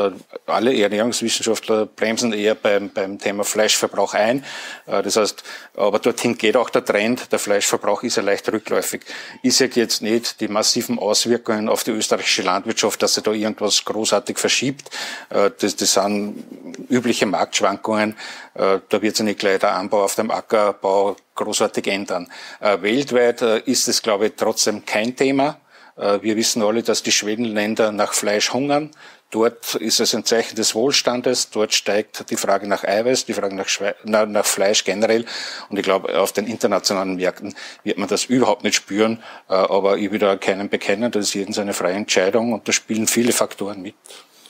[0.45, 4.43] Alle Ernährungswissenschaftler bremsen eher beim, beim Thema Fleischverbrauch ein.
[4.85, 5.43] Das heißt,
[5.75, 7.31] aber dorthin geht auch der Trend.
[7.31, 9.01] Der Fleischverbrauch ist ja leicht rückläufig.
[9.41, 13.83] Ich sehe jetzt nicht die massiven Auswirkungen auf die österreichische Landwirtschaft, dass sie da irgendwas
[13.85, 14.89] großartig verschiebt.
[15.29, 16.43] Das, das sind
[16.89, 18.15] übliche Marktschwankungen.
[18.53, 22.31] Da wird sich nicht gleich der Anbau auf dem Acker Ackerbau großartig ändern.
[22.59, 25.59] Äh, weltweit äh, ist es, glaube ich, trotzdem kein Thema.
[25.97, 28.91] Äh, wir wissen alle, dass die Schwedenländer nach Fleisch hungern.
[29.31, 31.49] Dort ist es ein Zeichen des Wohlstandes.
[31.49, 35.25] Dort steigt die Frage nach Eiweiß, die Frage nach, Schwe nach Fleisch generell.
[35.69, 37.53] Und ich glaube, auf den internationalen Märkten
[37.83, 39.21] wird man das überhaupt nicht spüren.
[39.47, 41.11] Aber ich will da keinen bekennen.
[41.11, 42.53] Das ist jeden seine freie Entscheidung.
[42.53, 43.95] Und da spielen viele Faktoren mit.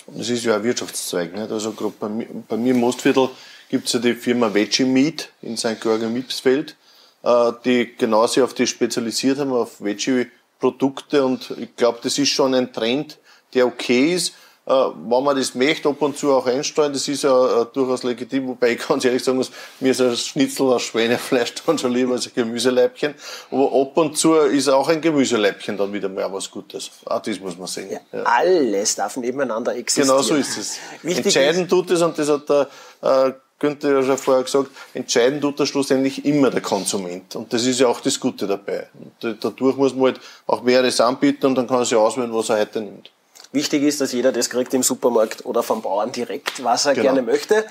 [0.07, 1.33] Das ist ja ein Wirtschaftszweig.
[1.33, 1.51] Nicht?
[1.51, 3.29] Also gerade bei, mir, bei mir im Mostviertel
[3.69, 5.81] gibt es ja die Firma Veggie Meat in St.
[5.81, 6.75] Georgen Mipsfeld,
[7.23, 11.25] äh, die genau sich auf die spezialisiert haben, auf Veggie-Produkte.
[11.25, 13.17] Und ich glaube, das ist schon ein Trend,
[13.53, 14.33] der okay ist
[14.65, 18.47] wenn man das möchte, ab und zu auch einsteuern, das ist ja äh, durchaus legitim,
[18.47, 22.13] wobei ich ganz ehrlich sagen muss, mir ist ein Schnitzel aus Schweinefleisch dann schon lieber
[22.13, 23.13] als ein Gemüseleibchen.
[23.51, 26.89] Aber ab und zu ist auch ein Gemüseleibchen dann wieder mal was Gutes.
[27.06, 27.91] Auch das muss man sehen.
[27.91, 28.23] Ja, ja.
[28.23, 30.10] Alles darf nebeneinander existieren.
[30.10, 30.78] Genau so ist es.
[31.04, 32.67] Entscheidend tut es, und das hat der
[33.01, 37.36] äh, Günther ja schon vorher gesagt, entscheidend tut das schlussendlich immer der Konsument.
[37.36, 38.88] Und das ist ja auch das Gute dabei.
[39.21, 42.49] Und dadurch muss man halt auch mehreres anbieten und dann kann er sich auswählen, was
[42.49, 43.12] er heute nimmt.
[43.55, 47.05] Wichtig ist, dass jeder das kriegt im Supermarkt oder vom Bauern direkt, was er genau.
[47.05, 47.63] gerne möchte.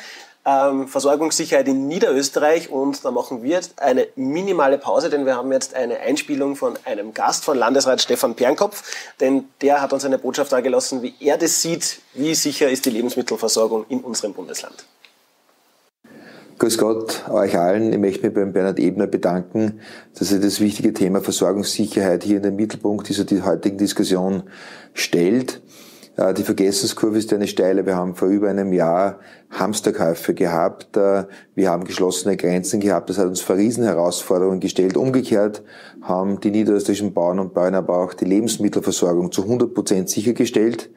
[0.47, 5.53] Ähm, Versorgungssicherheit in Niederösterreich und da machen wir jetzt eine minimale Pause, denn wir haben
[5.53, 8.83] jetzt eine Einspielung von einem Gast von Landesrat Stefan Pernkopf,
[9.21, 12.91] denn der hat uns eine Botschaft dargelassen, wie er das sieht, wie sicher ist die
[12.91, 14.87] Lebensmittelversorgung in unserem Bundesland.
[16.57, 17.93] Grüß Gott euch allen.
[17.93, 19.81] Ich möchte mich beim Bernhard Ebner bedanken,
[20.17, 24.45] dass er das wichtige Thema Versorgungssicherheit hier in den Mittelpunkt dieser heutigen Diskussion
[24.93, 25.61] stellt.
[26.17, 27.87] Äh, die Vergessenskurve ist eine steile.
[27.87, 29.19] Wir haben vor über einem Jahr
[29.51, 30.97] Hamsterkäufe gehabt.
[30.97, 31.25] Äh,
[31.57, 33.11] wir haben geschlossene Grenzen gehabt.
[33.11, 34.97] Das hat uns vor Riesenherausforderungen gestellt.
[34.97, 35.65] Umgekehrt
[36.03, 40.89] haben die niederösterreichischen Bauern und Bauern aber auch die Lebensmittelversorgung zu 100 Prozent sichergestellt.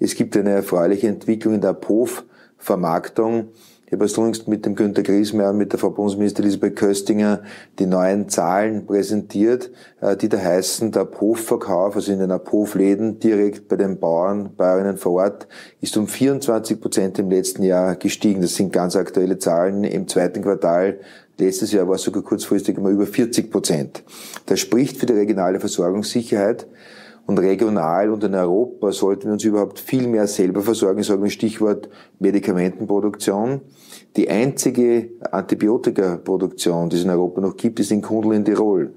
[0.00, 3.50] Es gibt eine erfreuliche Entwicklung in der POF-Vermarktung.
[3.86, 7.42] Ich habe erst jüngst mit dem Günter Griesmeier und mit der Frau Bundesministerin Elisabeth Köstinger
[7.78, 9.70] die neuen Zahlen präsentiert,
[10.00, 14.96] äh, die da heißen, der Hofverkauf, also in den Hofläden direkt bei den Bauern, Bäuerinnen
[14.96, 15.48] vor Ort,
[15.80, 18.40] ist um 24 Prozent im letzten Jahr gestiegen.
[18.40, 20.98] Das sind ganz aktuelle Zahlen im zweiten Quartal
[21.36, 24.04] Letztes Jahr war es sogar kurzfristig immer über 40 Prozent.
[24.46, 26.66] Das spricht für die regionale Versorgungssicherheit.
[27.26, 31.30] Und regional und in Europa sollten wir uns überhaupt viel mehr selber versorgen, sagen wir
[31.30, 33.62] Stichwort Medikamentenproduktion.
[34.16, 38.92] Die einzige Antibiotikaproduktion, die es in Europa noch gibt, ist in Kundl in Tirol.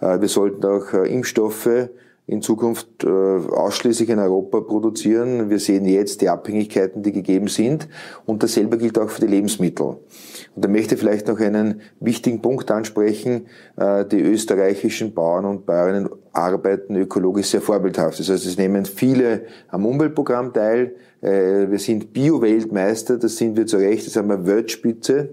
[0.00, 1.88] Äh, wir sollten auch äh, Impfstoffe
[2.28, 5.48] in Zukunft äh, ausschließlich in Europa produzieren.
[5.48, 7.88] Wir sehen jetzt die Abhängigkeiten, die gegeben sind.
[8.24, 9.86] Und dasselbe gilt auch für die Lebensmittel.
[9.86, 13.46] Und da möchte ich vielleicht noch einen wichtigen Punkt ansprechen.
[13.76, 18.18] Äh, die österreichischen Bauern und Bäuerinnen arbeiten ökologisch sehr vorbildhaft.
[18.18, 20.96] Das heißt, es nehmen viele am Umweltprogramm teil.
[21.20, 25.30] Äh, wir sind Bio-Weltmeister, das sind wir zu Recht, das haben wir Weltspitze.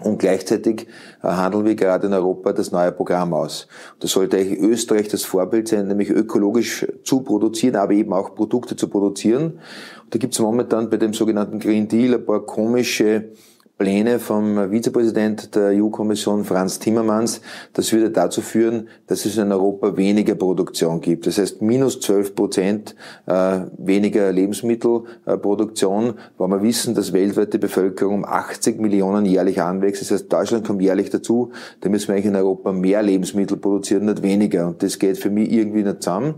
[0.00, 0.86] Und gleichzeitig
[1.22, 3.66] äh, handeln wir gerade in Europa das neue Programm aus.
[3.98, 8.76] Das sollte eigentlich Österreich das Vorbild sein, nämlich ökologisch zu produzieren, aber eben auch Produkte
[8.76, 9.58] zu produzieren.
[10.04, 13.30] Und da gibt es momentan bei dem sogenannten Green Deal ein paar komische
[13.78, 17.40] Pläne vom Vizepräsident der EU-Kommission Franz Timmermans,
[17.74, 21.28] das würde dazu führen, dass es in Europa weniger Produktion gibt.
[21.28, 28.14] Das heißt minus 12 Prozent äh, weniger Lebensmittelproduktion, weil wir wissen, dass weltweit die Bevölkerung
[28.14, 30.02] um 80 Millionen jährlich anwächst.
[30.02, 31.52] Das heißt, Deutschland kommt jährlich dazu.
[31.80, 34.66] Da müssen wir eigentlich in Europa mehr Lebensmittel produzieren, nicht weniger.
[34.66, 36.34] Und das geht für mich irgendwie nicht zusammen.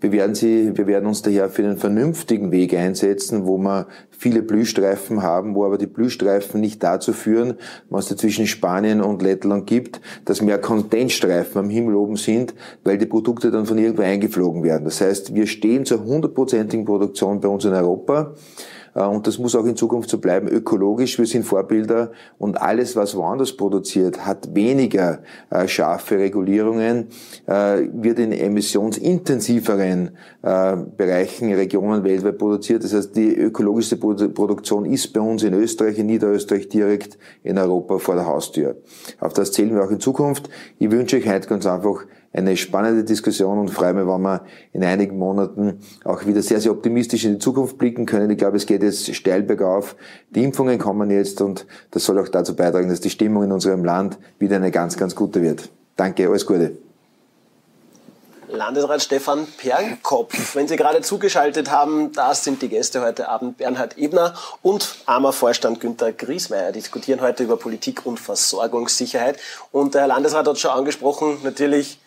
[0.00, 4.42] Wir werden, sie, wir werden uns daher für einen vernünftigen Weg einsetzen, wo wir viele
[4.42, 7.54] Blühstreifen haben, wo aber die Blühstreifen nicht dazu führen,
[7.90, 12.96] was es zwischen Spanien und Lettland gibt, dass mehr Contentstreifen am Himmel oben sind, weil
[12.96, 14.84] die Produkte dann von irgendwo eingeflogen werden.
[14.84, 18.34] Das heißt, wir stehen zur hundertprozentigen Produktion bei uns in Europa.
[18.94, 21.18] Äh, und das muss auch in Zukunft so bleiben, ökologisch.
[21.18, 27.08] Wir sind Vorbilder und alles, was woanders produziert, hat weniger äh, scharfe Regulierungen,
[27.46, 30.10] äh, wird in emissionsintensiveren
[30.42, 32.82] Bereichen, Regionen weltweit produziert.
[32.82, 37.98] Das heißt, die ökologischste Produktion ist bei uns in Österreich, in Niederösterreich direkt in Europa
[37.98, 38.76] vor der Haustür.
[39.20, 40.48] Auf das zählen wir auch in Zukunft.
[40.78, 44.84] Ich wünsche euch heute ganz einfach eine spannende Diskussion und freue mich, wenn wir in
[44.84, 48.30] einigen Monaten auch wieder sehr, sehr optimistisch in die Zukunft blicken können.
[48.30, 49.96] Ich glaube, es geht jetzt steil bergauf.
[50.30, 53.84] Die Impfungen kommen jetzt und das soll auch dazu beitragen, dass die Stimmung in unserem
[53.84, 55.70] Land wieder eine ganz, ganz gute wird.
[55.96, 56.76] Danke, alles Gute.
[58.52, 60.56] Landesrat Stefan Pernkopf.
[60.56, 63.58] Wenn Sie gerade zugeschaltet haben, das sind die Gäste heute Abend.
[63.58, 69.38] Bernhard Ebner und armer Vorstand Günter Griesmeier diskutieren heute über Politik und Versorgungssicherheit.
[69.70, 71.99] Und der Herr Landesrat hat schon angesprochen, natürlich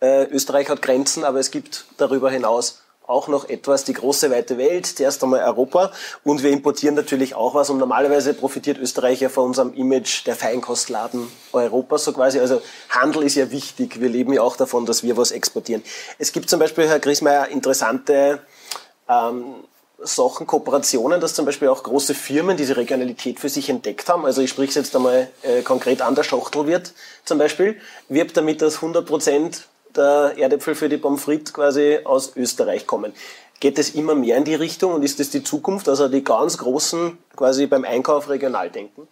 [0.00, 4.58] äh, Österreich hat Grenzen, aber es gibt darüber hinaus auch noch etwas, die große weite
[4.58, 5.92] Welt, zuerst einmal Europa
[6.24, 10.34] und wir importieren natürlich auch was und normalerweise profitiert Österreich ja von unserem Image der
[10.34, 12.40] Feinkostladen Europas so quasi.
[12.40, 15.82] Also Handel ist ja wichtig, wir leben ja auch davon, dass wir was exportieren.
[16.18, 18.40] Es gibt zum Beispiel, Herr Griesmeier, interessante
[19.08, 19.54] ähm,
[19.98, 24.26] Sachen, Kooperationen, dass zum Beispiel auch große Firmen diese Regionalität für sich entdeckt haben.
[24.26, 26.92] Also ich spreche es jetzt einmal äh, konkret an, der Schachtelwirt
[27.24, 27.76] zum Beispiel,
[28.08, 33.12] wirbt damit, dass 100 Prozent der Erdäpfel für die Pommes frites quasi aus Österreich kommen.
[33.60, 36.58] Geht es immer mehr in die Richtung und ist das die Zukunft, also die ganz
[36.58, 39.08] Großen quasi beim Einkauf regional denken?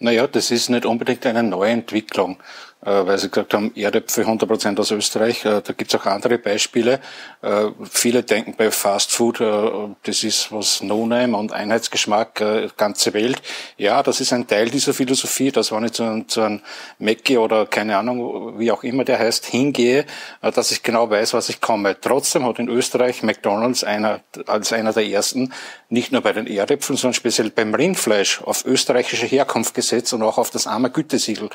[0.00, 2.38] Naja, das ist nicht unbedingt eine neue Entwicklung.
[2.80, 5.44] Äh, weil Sie gesagt haben, Erdäpfel 100 Prozent aus Österreich.
[5.44, 7.00] Äh, da gibt es auch andere Beispiele.
[7.42, 13.40] Äh, viele denken bei Fast Food, das ist was No-Name und Einheitsgeschmack, ganze Welt.
[13.76, 16.60] Ja, das ist ein Teil dieser Philosophie, dass wenn ich zu, zu einem
[16.98, 20.04] Mackie oder keine Ahnung, wie auch immer der heißt, hingehe,
[20.40, 21.96] dass ich genau weiß, was ich komme.
[22.00, 25.52] Trotzdem hat in Österreich McDonalds einer, als einer der ersten
[25.88, 30.38] nicht nur bei den Erdäpfeln, sondern speziell beim Rindfleisch auf österreichische Herkunft gesetzt und auch
[30.38, 31.48] auf das arme Gütesiegel.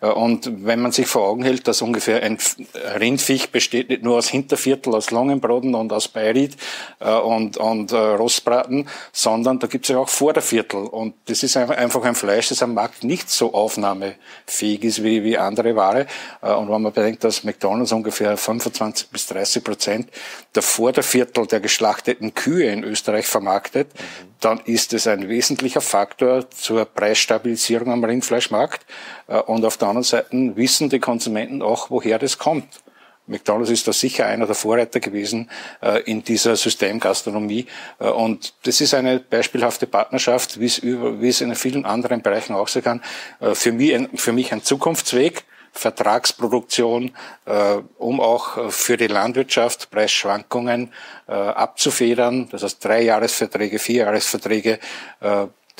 [0.00, 2.38] Und wenn man sich vor Augen hält, dass ungefähr ein
[2.98, 6.56] Rindviech besteht nicht nur aus Hinterviertel, aus Longenbraten und aus Beiried
[7.00, 10.86] äh, und, und äh, Rostbraten, sondern da gibt es ja auch Vorderviertel.
[10.86, 15.38] Und das ist einfach ein Fleisch, das am Markt nicht so aufnahmefähig ist wie, wie
[15.38, 16.06] andere Ware.
[16.42, 20.10] Äh, und wenn man bedenkt, dass McDonalds ungefähr 25 bis 30 Prozent
[20.54, 26.50] der Vorderviertel der geschlachteten Kühe in Österreich vermarktet, mhm dann ist es ein wesentlicher Faktor
[26.50, 28.84] zur Preisstabilisierung am Rindfleischmarkt.
[29.28, 32.82] Äh, und auf der anderen Seite wissen die Konsumenten auch, woher das kommt.
[33.26, 35.50] McDonald's ist da sicher einer der Vorreiter gewesen
[35.82, 37.66] äh, in dieser Systemgastronomie.
[37.98, 42.82] Äh, und das ist eine beispielhafte Partnerschaft, wie es, in vielen anderen Bereichen auch sein
[42.82, 43.02] kann.
[43.52, 45.44] für, mich ein, für mich ein Zukunftsweg.
[45.72, 47.12] Vertragsproduktion,
[47.46, 50.92] äh, um auch äh, für die Landwirtschaft Preisschwankungen
[51.28, 52.48] äh, abzufedern.
[52.50, 54.78] Das heißt drei Jahresverträge, vier Jahresverträge.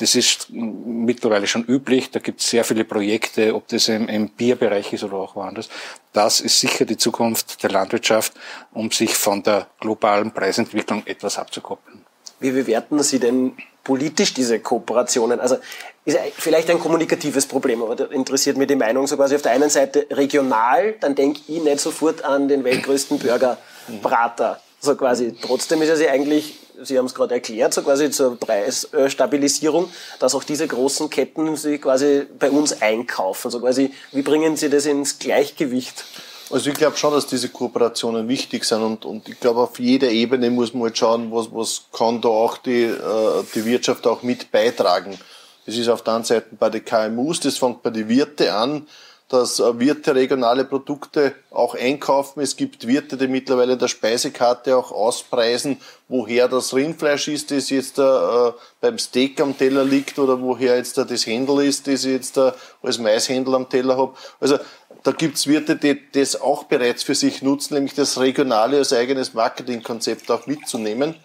[0.01, 2.09] Das ist mittlerweile schon üblich.
[2.09, 5.69] Da gibt es sehr viele Projekte, ob das im, im Bierbereich ist oder auch woanders.
[6.11, 8.33] Das ist sicher die Zukunft der Landwirtschaft,
[8.73, 12.03] um sich von der globalen Preisentwicklung etwas abzukoppeln.
[12.39, 15.39] Wie bewerten Sie denn politisch diese Kooperationen?
[15.39, 15.57] Also
[16.03, 19.51] ist vielleicht ein kommunikatives Problem, aber da interessiert mich die Meinung so quasi auf der
[19.51, 24.59] einen Seite regional, dann denke ich nicht sofort an den weltgrößten Burgerbrater.
[24.79, 25.35] So quasi.
[25.39, 30.35] Trotzdem ist es ja eigentlich, Sie haben es gerade erklärt, so quasi zur Preisstabilisierung, dass
[30.35, 33.51] auch diese großen Ketten sie quasi bei uns einkaufen.
[33.51, 36.03] So quasi, wie bringen Sie das ins Gleichgewicht?
[36.51, 40.09] Also ich glaube schon, dass diese Kooperationen wichtig sind und, und ich glaube auf jeder
[40.09, 44.21] Ebene muss man halt schauen, was, was kann da auch die, äh, die Wirtschaft auch
[44.21, 45.17] mit beitragen.
[45.65, 48.87] Das ist auf der einen Seite bei den KMUs, das fängt bei den Wirte an,
[49.31, 52.41] dass äh, Wirte regionale Produkte auch einkaufen.
[52.41, 55.77] Es gibt Wirte, die mittlerweile der Speisekarte auch auspreisen,
[56.09, 60.97] woher das Rindfleisch ist, das jetzt äh, beim Steak am Teller liegt oder woher jetzt
[60.97, 62.51] äh, das Händel ist, das ich jetzt äh,
[62.83, 64.13] als Maishändel am Teller habe.
[64.41, 64.57] Also
[65.03, 69.33] da gibt's Wirte, die das auch bereits für sich nutzen, nämlich das Regionale als eigenes
[69.33, 71.15] Marketingkonzept auch mitzunehmen.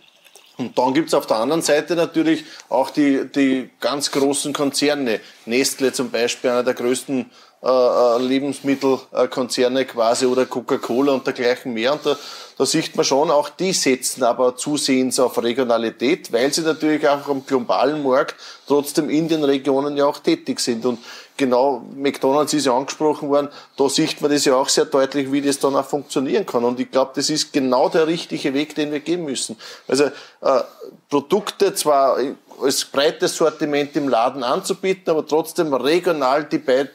[0.58, 5.20] Und dann gibt's auf der anderen Seite natürlich auch die, die ganz großen Konzerne.
[5.44, 7.30] Nestle zum Beispiel, einer der größten
[7.62, 11.94] Lebensmittelkonzerne quasi oder Coca-Cola und dergleichen mehr.
[11.94, 12.16] Und da,
[12.58, 17.28] da sieht man schon, auch die setzen aber zusehends auf Regionalität, weil sie natürlich auch
[17.28, 20.84] am globalen Markt trotzdem in den Regionen ja auch tätig sind.
[20.84, 20.98] Und
[21.36, 25.42] genau McDonalds ist ja angesprochen worden, da sieht man das ja auch sehr deutlich, wie
[25.42, 26.64] das dann auch funktionieren kann.
[26.64, 29.56] Und ich glaube, das ist genau der richtige Weg, den wir gehen müssen.
[29.88, 30.60] Also äh,
[31.08, 32.18] Produkte zwar
[32.60, 36.86] als breites Sortiment im Laden anzubieten, aber trotzdem regional die, äh,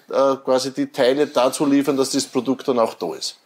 [0.43, 3.37] quasi die Teile dazu liefern, dass das Produkt dann auch da ist.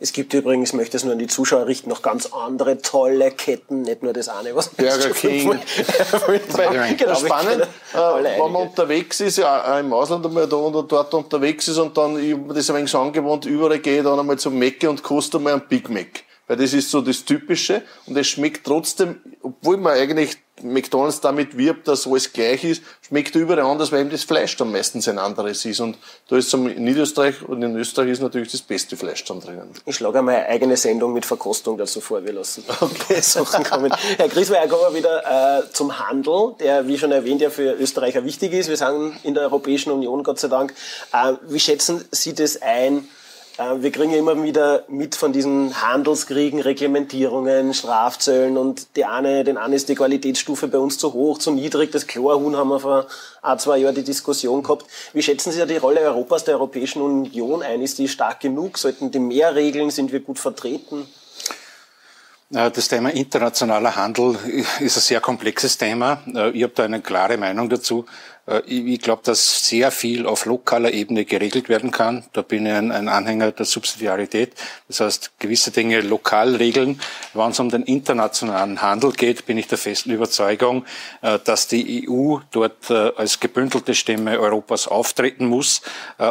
[0.00, 3.32] Es gibt übrigens, ich möchte es nur an die Zuschauer richten, noch ganz andere tolle
[3.32, 5.50] Ketten, nicht nur das eine, was Burger King.
[6.96, 11.66] genau, spannend, äh, wenn man unterwegs ist, ja, im Ausland einmal da und dort unterwegs
[11.66, 15.02] ist und dann, ich das ein wenig angewohnt, überall gehe dann einmal zum Mecke und
[15.02, 16.22] koste mal ein Big Mac.
[16.46, 21.56] Weil das ist so das Typische und es schmeckt trotzdem, obwohl man eigentlich McDonalds damit
[21.56, 25.18] wirbt, dass alles gleich ist, schmeckt überall anders, weil eben das Fleisch dann meistens ein
[25.18, 25.80] anderes ist.
[25.80, 25.96] Und
[26.28, 29.70] da ist in Niederösterreich und in Österreich ist natürlich das beste Fleisch dann drinnen.
[29.86, 33.20] Ich schlage einmal eine eigene Sendung mit Verkostung dazu vor, wir lassen okay.
[33.20, 33.92] Sachen kommen.
[34.16, 38.24] Herr Griesmeier, kommen wir wieder äh, zum Handel, der, wie schon erwähnt, ja für Österreicher
[38.24, 38.68] wichtig ist.
[38.68, 40.74] Wir sind in der Europäischen Union, Gott sei Dank.
[41.12, 43.08] Äh, wie schätzen Sie das ein?
[43.58, 49.44] Äh, wir kriegen ja immer wieder mit von diesen Handelskriegen, Reglementierungen, Strafzöllen und die eine,
[49.44, 51.90] den einen ist die Qualitätsstufe bei uns zu hoch, zu niedrig.
[51.90, 53.06] Das Chlorhuhn haben wir vor
[53.42, 54.86] ein, zwei Jahren die Diskussion gehabt.
[55.12, 57.82] Wie schätzen Sie ja die Rolle Europas, der Europäischen Union ein?
[57.82, 58.78] Ist die stark genug?
[58.78, 59.90] Sollten die mehr regeln?
[59.90, 61.06] Sind wir gut vertreten?
[62.50, 64.34] Das Thema internationaler Handel
[64.80, 66.22] ist ein sehr komplexes Thema.
[66.54, 68.06] Ich habe da eine klare Meinung dazu.
[68.48, 72.24] Äh, ich glaube, dass sehr viel auf lokaler Ebene geregelt werden kann.
[72.32, 74.52] Da bin ich ein, Anhänger der Subsidiarität.
[74.88, 77.00] Das heißt, gewisse Dinge lokal regeln.
[77.34, 80.84] Wenn es um den internationalen Handel geht, bin ich der festen Überzeugung,
[81.22, 85.82] äh, dass die EU dort äh, als gebündelte Stimme Europas auftreten muss.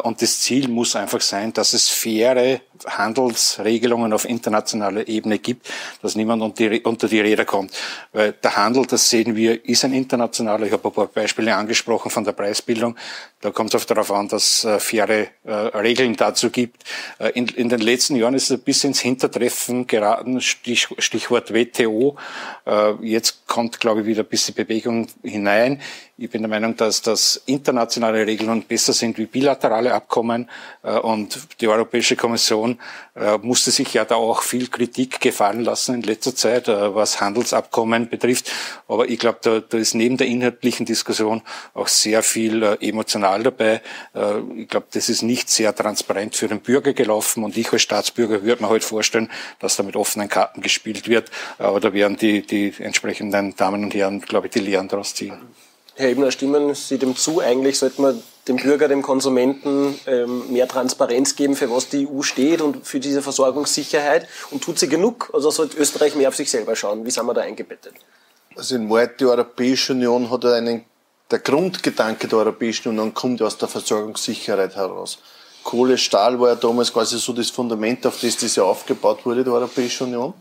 [0.04, 5.68] Und das Ziel muss einfach sein, dass es faire Handelsregelungen auf internationaler Ebene gibt,
[6.02, 7.72] dass niemand unter die Räder kommt.
[8.14, 10.66] Weil der Handel, das sehen wir, ist ein internationaler.
[10.66, 12.96] Ich habe ein paar Beispiele angesprochen von der Preisbildung.
[13.40, 16.84] Da kommt es oft darauf an, dass äh, faire äh, Regeln dazu gibt.
[17.20, 21.54] Äh, in, in, den letzten Jahren ist es ein bisschen ins Hintertreffen geraten, Stich, Stichwort
[21.54, 22.18] WTO.
[22.66, 25.80] Äh, jetzt kommt, glaube ich, wieder ein bisschen Bewegung hinein.
[26.18, 30.50] Ich bin der Meinung, dass das internationale Regelungen besser sind wie bilaterale Abkommen.
[30.82, 32.80] Äh, und die Europäische Kommission
[33.16, 38.10] äh, musste sich ja da auch viel Kritik gefallen lassen in letzter Zeit, was Handelsabkommen
[38.10, 38.52] betrifft.
[38.88, 41.44] Aber ich glaube, da, da ist neben der inhaltlichen Diskussion
[41.76, 43.82] auch sehr viel emotional dabei.
[44.56, 47.44] Ich glaube, das ist nicht sehr transparent für den Bürger gelaufen.
[47.44, 49.30] Und ich als Staatsbürger würde mir halt vorstellen,
[49.60, 51.30] dass da mit offenen Karten gespielt wird.
[51.58, 55.38] Aber da werden die, die entsprechenden Damen und Herren, glaube ich, die Lehren daraus ziehen.
[55.96, 57.40] Herr Ebner, stimmen Sie dem zu?
[57.40, 62.22] Eigentlich sollte man dem Bürger, dem Konsumenten ähm, mehr Transparenz geben, für was die EU
[62.22, 64.28] steht und für diese Versorgungssicherheit.
[64.52, 65.32] Und tut sie genug?
[65.34, 67.04] Also sollte Österreich mehr auf sich selber schauen?
[67.04, 67.96] Wie sind wir da eingebettet?
[68.56, 70.86] Also in Wahrheit, die Europäische Union hat einen,
[71.30, 75.20] der Grundgedanke der Europäischen Union kommt aus der Versorgungssicherheit heraus.
[75.64, 79.44] Kohle, Stahl war ja damals quasi so das Fundament, auf das das ja aufgebaut wurde,
[79.44, 80.34] die Europäische Union.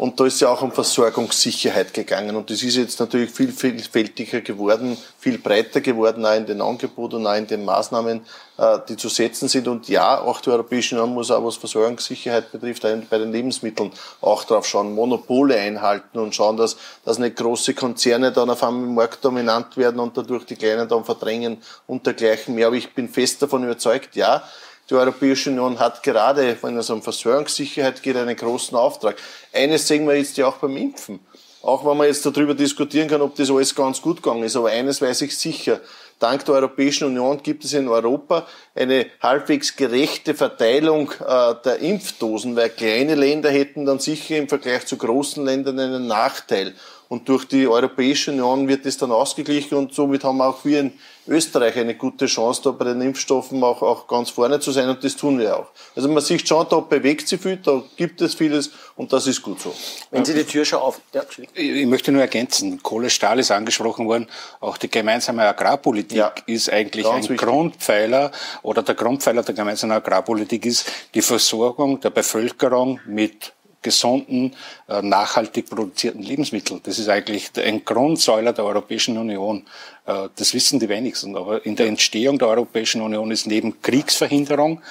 [0.00, 2.34] Und da ist ja auch um Versorgungssicherheit gegangen.
[2.34, 7.26] Und das ist jetzt natürlich viel vielfältiger geworden, viel breiter geworden, auch in den Angeboten
[7.26, 8.22] auch in den Maßnahmen,
[8.56, 9.68] äh, die zu setzen sind.
[9.68, 12.80] Und ja, auch die Europäische Union muss auch was Versorgungssicherheit betrifft,
[13.10, 13.92] bei den Lebensmitteln
[14.22, 18.84] auch drauf schauen, Monopole einhalten und schauen, dass, dass nicht große Konzerne dann auf einmal
[18.84, 22.68] im Markt dominant werden und dadurch die Kleinen dann verdrängen und dergleichen mehr.
[22.68, 24.44] Aber ich bin fest davon überzeugt, ja,
[24.90, 29.16] die Europäische Union hat gerade, wenn es um Versorgungssicherheit geht, einen großen Auftrag.
[29.52, 31.20] Eines sehen wir jetzt ja auch beim Impfen.
[31.62, 34.56] Auch wenn man jetzt darüber diskutieren kann, ob das alles ganz gut gegangen ist.
[34.56, 35.80] Aber eines weiß ich sicher.
[36.18, 42.56] Dank der Europäischen Union gibt es in Europa eine halbwegs gerechte Verteilung äh, der Impfdosen,
[42.56, 46.74] weil kleine Länder hätten dann sicher im Vergleich zu großen Ländern einen Nachteil.
[47.10, 50.92] Und durch die Europäische Union wird es dann ausgeglichen und somit haben auch wir in
[51.26, 55.02] Österreich eine gute Chance, da bei den Impfstoffen auch, auch ganz vorne zu sein und
[55.02, 55.66] das tun wir auch.
[55.96, 59.42] Also man sieht schon, da bewegt sich viel, da gibt es vieles und das ist
[59.42, 59.74] gut so.
[60.12, 61.00] Wenn Sie die Tür schon auf...
[61.12, 61.22] Ja,
[61.54, 64.28] ich möchte nur ergänzen, Kohle, Stahl ist angesprochen worden,
[64.60, 67.38] auch die gemeinsame Agrarpolitik ja, ist eigentlich ein wichtig.
[67.38, 68.30] Grundpfeiler
[68.62, 73.52] oder der Grundpfeiler der gemeinsamen Agrarpolitik ist die Versorgung der Bevölkerung mit
[73.82, 74.54] gesunden,
[74.88, 76.80] äh, nachhaltig produzierten Lebensmittel.
[76.82, 79.66] Das ist eigentlich ein Grundsäuler der Europäischen Union.
[80.06, 81.36] Äh, das wissen die wenigsten.
[81.36, 84.82] Aber in der Entstehung der Europäischen Union ist neben Kriegsverhinderung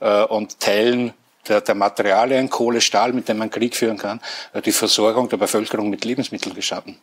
[0.00, 1.12] äh, und Teilen
[1.48, 4.20] der, der Materialien, Kohle, Stahl, mit dem man Krieg führen kann,
[4.66, 6.98] die Versorgung der Bevölkerung mit Lebensmitteln geschaffen.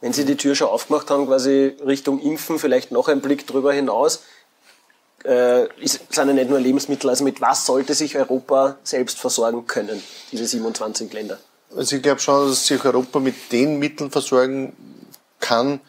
[0.00, 3.72] Wenn Sie die Tür schon aufgemacht haben, quasi Richtung Impfen, vielleicht noch ein Blick darüber
[3.72, 4.22] hinaus
[5.24, 10.02] äh, sind ja nicht nur Lebensmittel, also mit was sollte sich Europa selbst versorgen können,
[10.32, 11.38] diese 27 Länder?
[11.76, 14.72] Also ich glaube schon, dass sich Europa mit den Mitteln versorgen
[15.40, 15.80] kann,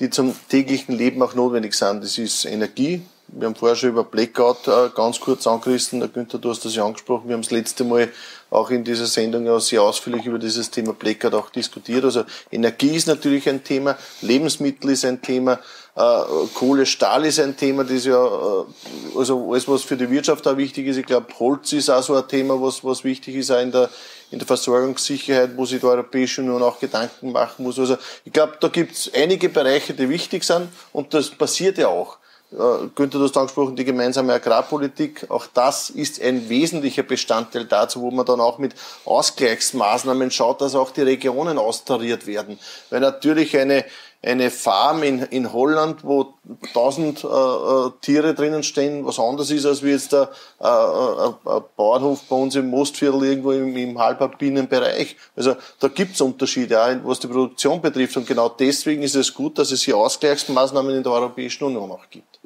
[0.00, 2.02] die zum täglichen Leben auch notwendig sind.
[2.02, 3.02] Das ist Energie.
[3.28, 6.00] Wir haben vorher schon über Blackout äh, ganz kurz angerissen.
[6.00, 7.28] Der Günther, du hast das ja angesprochen.
[7.28, 8.10] Wir haben das letzte Mal
[8.54, 12.04] auch in dieser Sendung ja sehr ausführlich über dieses Thema Blackout auch diskutiert.
[12.04, 15.58] Also Energie ist natürlich ein Thema, Lebensmittel ist ein Thema,
[15.96, 16.22] äh,
[16.54, 20.56] Kohle, Stahl ist ein Thema, das ja, äh, also alles, was für die Wirtschaft auch
[20.56, 20.96] wichtig ist.
[20.96, 23.90] Ich glaube, Holz ist auch so ein Thema, was, was wichtig ist auch in der,
[24.30, 27.78] in der Versorgungssicherheit, wo sich die Europäische Union auch Gedanken machen muss.
[27.78, 31.88] Also ich glaube, da gibt es einige Bereiche, die wichtig sind und das passiert ja
[31.88, 32.18] auch.
[32.56, 35.26] Günther, du hast angesprochen, die gemeinsame Agrarpolitik.
[35.28, 38.74] Auch das ist ein wesentlicher Bestandteil dazu, wo man dann auch mit
[39.04, 42.60] Ausgleichsmaßnahmen schaut, dass auch die Regionen austariert werden.
[42.90, 43.84] Weil natürlich eine,
[44.22, 46.34] eine Farm in, in Holland, wo
[46.72, 51.60] tausend äh, äh, Tiere drinnen stehen, was anders ist als wie jetzt der äh, äh,
[51.76, 55.16] Bauernhof bei uns im Mostviertel irgendwo im, im halbalpinen Bereich.
[55.36, 58.16] Also da gibt's Unterschiede, auch was die Produktion betrifft.
[58.16, 62.08] Und genau deswegen ist es gut, dass es hier Ausgleichsmaßnahmen in der Europäischen Union auch
[62.10, 62.40] gibt.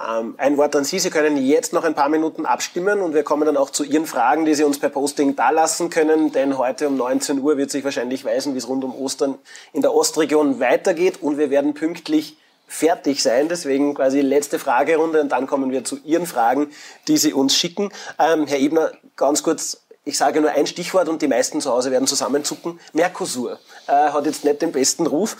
[0.00, 0.98] Ähm, ein Wort an Sie.
[0.98, 4.06] Sie können jetzt noch ein paar Minuten abstimmen und wir kommen dann auch zu Ihren
[4.06, 7.84] Fragen, die Sie uns per Posting dalassen können, denn heute um 19 Uhr wird sich
[7.84, 9.36] wahrscheinlich weisen, wie es rund um Ostern
[9.72, 12.36] in der Ostregion weitergeht und wir werden pünktlich
[12.68, 13.48] fertig sein.
[13.48, 16.70] Deswegen quasi letzte Fragerunde und dann kommen wir zu Ihren Fragen,
[17.08, 17.90] die Sie uns schicken.
[18.20, 21.90] Ähm, Herr Ebner, ganz kurz, ich sage nur ein Stichwort und die meisten zu Hause
[21.90, 22.78] werden zusammenzucken.
[22.92, 25.36] Mercosur äh, hat jetzt nicht den besten Ruf.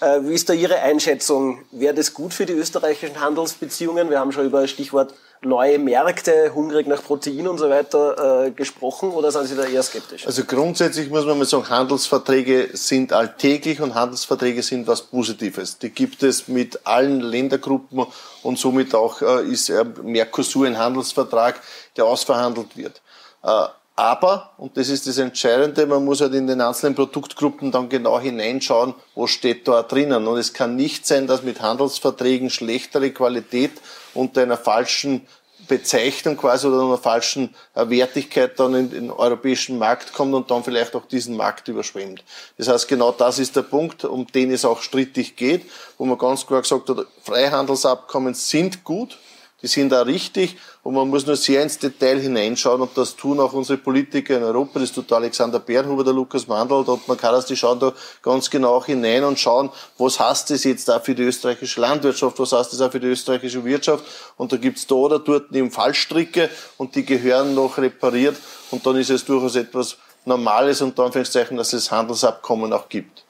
[0.00, 1.64] Äh, wie ist da Ihre Einschätzung?
[1.70, 4.08] Wäre das gut für die österreichischen Handelsbeziehungen?
[4.08, 9.10] Wir haben schon über Stichwort neue Märkte, hungrig nach Protein und so weiter äh, gesprochen
[9.10, 10.26] oder sind Sie da eher skeptisch?
[10.26, 15.78] Also grundsätzlich muss man mal sagen, Handelsverträge sind alltäglich und Handelsverträge sind was Positives.
[15.78, 18.06] Die gibt es mit allen Ländergruppen
[18.42, 19.72] und somit auch äh, ist
[20.02, 21.60] Mercosur ein Handelsvertrag,
[21.96, 23.00] der ausverhandelt wird.
[23.42, 23.66] Äh,
[24.00, 28.18] aber, und das ist das Entscheidende, man muss halt in den einzelnen Produktgruppen dann genau
[28.18, 30.26] hineinschauen, wo steht da drinnen.
[30.26, 33.72] Und es kann nicht sein, dass mit Handelsverträgen schlechtere Qualität
[34.14, 35.26] unter einer falschen
[35.68, 40.96] Bezeichnung quasi oder einer falschen Wertigkeit dann in den europäischen Markt kommt und dann vielleicht
[40.96, 42.24] auch diesen Markt überschwemmt.
[42.56, 45.66] Das heißt, genau das ist der Punkt, um den es auch strittig geht,
[45.98, 49.18] wo man ganz klar gesagt hat, Freihandelsabkommen sind gut,
[49.62, 53.40] die sind da richtig und man muss nur sehr ins Detail hineinschauen und das tun
[53.40, 54.80] auch unsere Politiker in Europa.
[54.80, 57.92] Das tut Alexander Bernhuber, der Lukas Mandl, der Ottmar Karas, die schauen da
[58.22, 62.52] ganz genau hinein und schauen, was heißt das jetzt da für die österreichische Landwirtschaft, was
[62.52, 64.04] heißt das auch für die österreichische Wirtschaft
[64.36, 66.48] und da gibt's da oder dort eben Fallstricke
[66.78, 68.36] und die gehören noch repariert
[68.70, 73.24] und dann ist es durchaus etwas Normales und Anführungszeichen, dass es Handelsabkommen auch gibt.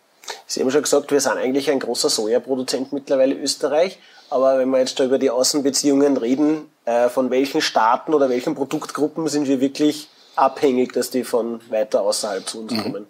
[0.46, 3.98] Sie haben schon gesagt, wir sind eigentlich ein großer Sojaproduzent mittlerweile Österreich.
[4.30, 8.54] Aber wenn wir jetzt da über die Außenbeziehungen reden, äh, von welchen Staaten oder welchen
[8.54, 12.82] Produktgruppen sind wir wirklich abhängig, dass die von weiter außerhalb zu uns mhm.
[12.82, 13.06] kommen?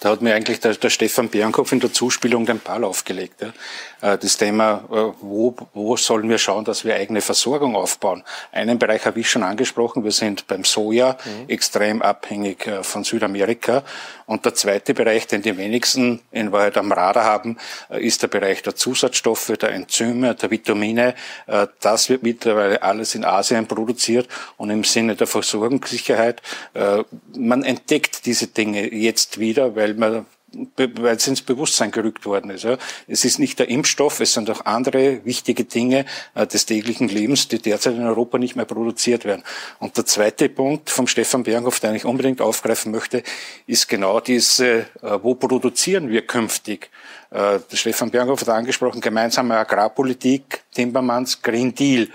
[0.00, 3.42] Da hat mir eigentlich der, der Stefan Bernkopf in der Zuspielung den Ball aufgelegt.
[3.42, 3.52] Ja.
[4.00, 8.22] Äh, das Thema, äh, wo, wo sollen wir schauen, dass wir eigene Versorgung aufbauen?
[8.52, 10.04] Einen Bereich habe ich schon angesprochen.
[10.04, 11.48] Wir sind beim Soja mhm.
[11.48, 13.82] extrem abhängig äh, von Südamerika.
[14.26, 17.56] Und der zweite Bereich, den die wenigsten in Wahrheit am Radar haben,
[17.88, 21.14] ist der Bereich der Zusatzstoffe, der Enzyme, der Vitamine.
[21.80, 24.28] Das wird mittlerweile alles in Asien produziert
[24.58, 26.42] und im Sinne der Versorgungssicherheit.
[27.34, 30.26] Man entdeckt diese Dinge jetzt wieder, weil man
[30.76, 32.66] weil es ins Bewusstsein gerückt worden ist.
[33.06, 37.48] Es ist nicht der Impfstoff, es sind auch andere wichtige Dinge äh, des täglichen Lebens,
[37.48, 39.42] die derzeit in Europa nicht mehr produziert werden.
[39.78, 43.22] Und der zweite Punkt vom Stefan Berghoff, den ich unbedingt aufgreifen möchte,
[43.66, 46.90] ist genau diese, äh, wo produzieren wir künftig?
[47.30, 52.08] Äh, Stefan Berghoff hat angesprochen, gemeinsame Agrarpolitik, Timmermans, Green Deal.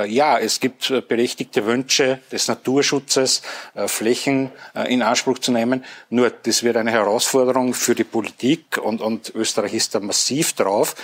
[0.00, 3.42] Äh, ja, es gibt äh, berechtigte Wünsche des Naturschutzes,
[3.74, 4.50] äh, Flächen
[4.88, 5.84] in Anspruch zu nehmen.
[6.10, 10.94] Nur das wird eine Herausforderung für die Politik und, und Österreich ist da massiv drauf,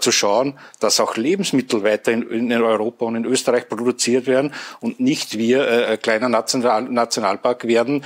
[0.00, 5.00] zu schauen, dass auch Lebensmittel weiter in, in Europa und in Österreich produziert werden und
[5.00, 8.04] nicht wir ein kleiner National, Nationalpark werden,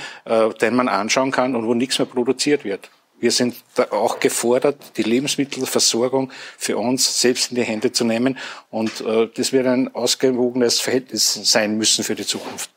[0.61, 2.89] den man anschauen kann und wo nichts mehr produziert wird.
[3.21, 8.37] Wir sind da auch gefordert, die Lebensmittelversorgung für uns selbst in die Hände zu nehmen.
[8.69, 12.71] Und äh, das wird ein ausgewogenes Verhältnis sein müssen für die Zukunft.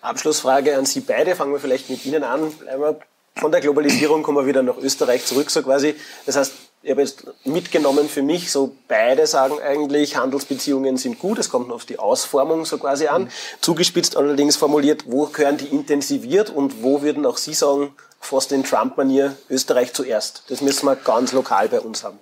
[0.00, 1.36] Abschlussfrage an Sie beide.
[1.36, 2.52] Fangen wir vielleicht mit Ihnen an.
[2.52, 3.00] Bleiben wir
[3.34, 5.94] von der Globalisierung kommen wir wieder nach Österreich zurück, so quasi.
[6.26, 6.52] Das heißt,
[6.82, 11.68] ich habe jetzt mitgenommen für mich, so beide sagen eigentlich, Handelsbeziehungen sind gut, es kommt
[11.68, 13.24] nur auf die Ausformung so quasi an.
[13.24, 13.28] Mhm.
[13.60, 18.64] Zugespitzt allerdings formuliert, wo gehören die intensiviert und wo würden auch Sie sagen, fast in
[18.64, 20.44] Trump-Manier Österreich zuerst.
[20.48, 22.18] Das müssen wir ganz lokal bei uns haben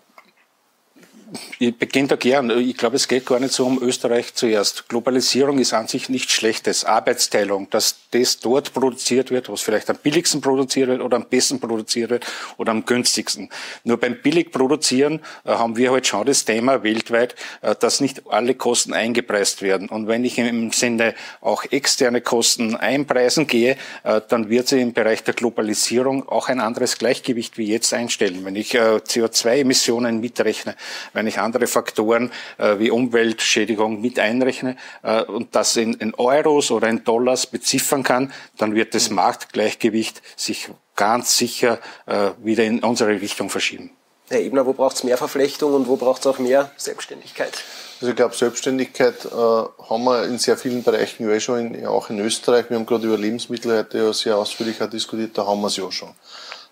[1.58, 2.50] ich beginne da gern.
[2.50, 4.88] Ich glaube, es geht gar nicht so um Österreich zuerst.
[4.88, 6.84] Globalisierung ist an sich nichts Schlechtes.
[6.84, 11.60] Arbeitsteilung, dass das dort produziert wird, was vielleicht am billigsten produziert wird oder am besten
[11.60, 12.26] produziert wird
[12.56, 13.50] oder am günstigsten.
[13.84, 18.22] Nur beim billig produzieren äh, haben wir halt schon das Thema weltweit, äh, dass nicht
[18.30, 19.88] alle Kosten eingepreist werden.
[19.88, 24.94] Und wenn ich im Sinne auch externe Kosten einpreisen gehe, äh, dann wird sie im
[24.94, 28.44] Bereich der Globalisierung auch ein anderes Gleichgewicht wie jetzt einstellen.
[28.44, 30.74] Wenn ich CO2-Emissionen mitrechne,
[31.18, 36.70] wenn ich andere Faktoren äh, wie Umweltschädigung mit einrechne äh, und das in, in Euros
[36.70, 42.80] oder in Dollars beziffern kann, dann wird das Marktgleichgewicht sich ganz sicher äh, wieder in
[42.80, 43.90] unsere Richtung verschieben.
[44.28, 47.64] Herr Ebner, wo braucht es mehr Verflechtung und wo braucht es auch mehr Selbstständigkeit?
[48.00, 52.10] Also ich glaube, Selbstständigkeit äh, haben wir in sehr vielen Bereichen ja schon, in, auch
[52.10, 52.66] in Österreich.
[52.68, 55.90] Wir haben gerade über Lebensmittel heute ja sehr ausführlich diskutiert, da haben wir es ja
[55.90, 56.10] schon.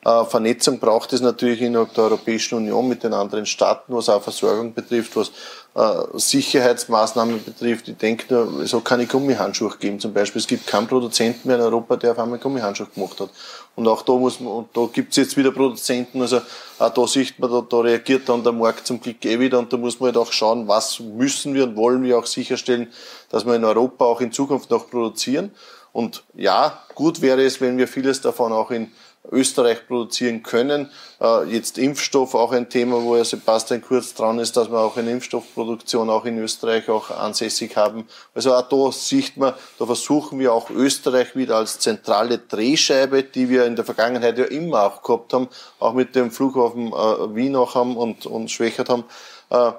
[0.07, 4.22] Äh, Vernetzung braucht es natürlich innerhalb der Europäischen Union mit den anderen Staaten, was auch
[4.22, 5.32] Versorgung betrifft, was
[5.74, 7.88] äh, Sicherheitsmaßnahmen betrifft.
[7.88, 10.38] Ich denke nur, es hat keine Gummihandschuhe geben zum Beispiel.
[10.40, 13.30] Es gibt keinen Produzenten mehr in Europa, der auf einmal Gummihandschuhe gemacht hat.
[13.74, 16.40] Und auch da muss man, und da gibt es jetzt wieder Produzenten, also
[16.78, 19.72] auch da sieht man, da, da reagiert dann der Markt zum Glück eh wieder und
[19.72, 22.92] da muss man halt auch schauen, was müssen wir und wollen wir auch sicherstellen,
[23.30, 25.50] dass wir in Europa auch in Zukunft noch produzieren.
[25.92, 28.92] Und ja, gut wäre es, wenn wir vieles davon auch in
[29.30, 30.90] Österreich produzieren können.
[31.20, 34.96] Äh, jetzt Impfstoff auch ein Thema, wo Herr Sebastian Kurz dran ist, dass wir auch
[34.96, 38.06] eine Impfstoffproduktion auch in Österreich auch ansässig haben.
[38.34, 43.48] Also auch da sieht man, da versuchen wir auch Österreich wieder als zentrale Drehscheibe, die
[43.48, 45.48] wir in der Vergangenheit ja immer auch gehabt haben,
[45.78, 49.04] auch mit dem Flughafen äh, Wien auch haben und, und Schwächert haben,
[49.50, 49.72] äh,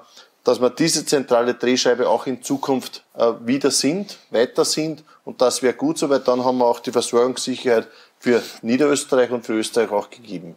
[0.44, 3.04] dass wir diese zentrale Drehscheibe auch in Zukunft
[3.44, 5.04] wieder sind, weiter sind.
[5.24, 7.86] Und das wäre gut so, weil dann haben wir auch die Versorgungssicherheit
[8.20, 10.56] für Niederösterreich und für Österreich auch gegeben.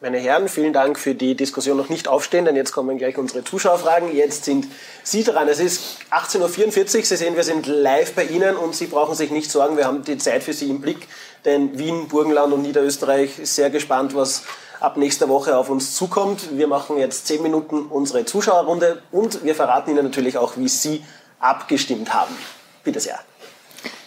[0.00, 3.42] Meine Herren, vielen Dank für die Diskussion noch nicht aufstehen, denn jetzt kommen gleich unsere
[3.42, 4.14] Zuschauerfragen.
[4.14, 4.68] Jetzt sind
[5.02, 5.48] Sie dran.
[5.48, 7.02] Es ist 18.44 Uhr.
[7.04, 9.76] Sie sehen, wir sind live bei Ihnen und Sie brauchen sich nicht sorgen.
[9.76, 11.08] Wir haben die Zeit für Sie im Blick,
[11.44, 14.44] denn Wien, Burgenland und Niederösterreich ist sehr gespannt, was
[14.78, 16.56] ab nächster Woche auf uns zukommt.
[16.56, 21.04] Wir machen jetzt zehn Minuten unsere Zuschauerrunde und wir verraten Ihnen natürlich auch, wie Sie
[21.40, 22.36] abgestimmt haben.
[22.84, 23.18] Bitte sehr.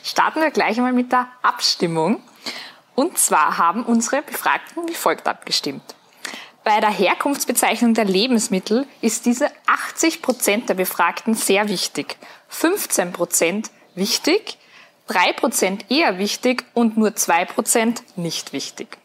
[0.03, 2.21] Starten wir gleich einmal mit der Abstimmung.
[3.01, 5.95] Und zwar haben unsere Befragten wie folgt abgestimmt.
[6.63, 12.17] Bei der Herkunftsbezeichnung der Lebensmittel ist diese 80 Prozent der Befragten sehr wichtig,
[12.49, 14.59] 15 Prozent wichtig,
[15.07, 18.99] 3 Prozent eher wichtig und nur 2 Prozent nicht wichtig.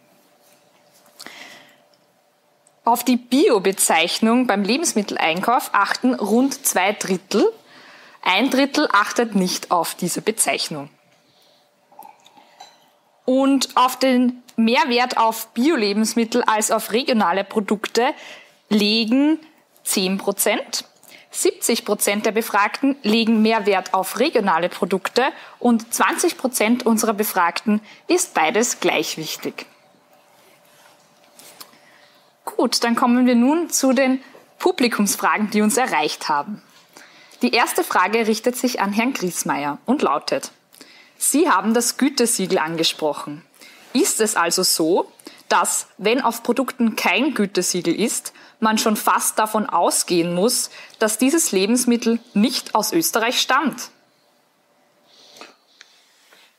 [2.85, 7.51] Auf die Bio-Bezeichnung beim Lebensmitteleinkauf achten rund zwei Drittel.
[8.21, 10.91] Ein Drittel achtet nicht auf diese Bezeichnung.
[13.27, 18.15] Und auf den Mehrwert auf Bio-Lebensmittel als auf regionale Produkte
[18.71, 19.39] legen
[19.85, 20.85] 10 Prozent.
[21.31, 25.25] 70 Prozent der Befragten legen mehr Wert auf regionale Produkte
[25.59, 29.67] und 20 Prozent unserer Befragten ist beides gleich wichtig.
[32.47, 34.23] Gut, dann kommen wir nun zu den
[34.59, 36.63] Publikumsfragen, die uns erreicht haben.
[37.43, 40.53] Die erste Frage richtet sich an Herrn Griesmeier und lautet,
[41.19, 43.43] Sie haben das Gütesiegel angesprochen.
[43.93, 45.11] Ist es also so,
[45.49, 51.53] dass, wenn auf Produkten kein Gütesiegel ist, man schon fast davon ausgehen muss, dass dieses
[51.53, 53.91] Lebensmittel nicht aus Österreich stammt?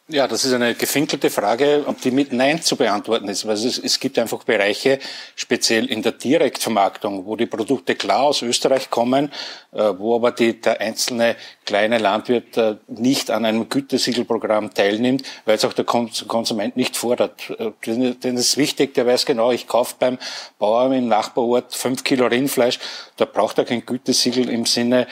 [0.10, 3.46] Ja, das ist eine gefinkelte Frage, die mit Nein zu beantworten ist.
[3.46, 5.00] Weil es, es gibt einfach Bereiche,
[5.36, 9.34] speziell in der Direktvermarktung, wo die Produkte klar aus Österreich kommen,
[9.74, 11.36] äh, wo aber die, der einzelne
[11.66, 17.50] kleine Landwirt äh, nicht an einem Gütesiegelprogramm teilnimmt, weil es auch der Konsument nicht fordert.
[17.60, 20.20] Äh, denn es ist wichtig, der weiß genau, ich kaufe beim
[20.58, 22.80] Bauern im Nachbarort fünf Kilo Rindfleisch,
[23.18, 25.08] da braucht er kein Gütesiegel im Sinne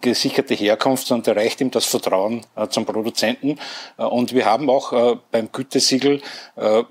[0.00, 3.58] gesicherte Herkunft, sondern da reicht ihm das Vertrauen zum Produzenten.
[3.96, 6.20] und und wir haben auch äh, beim Gütesiegel
[6.56, 6.82] äh,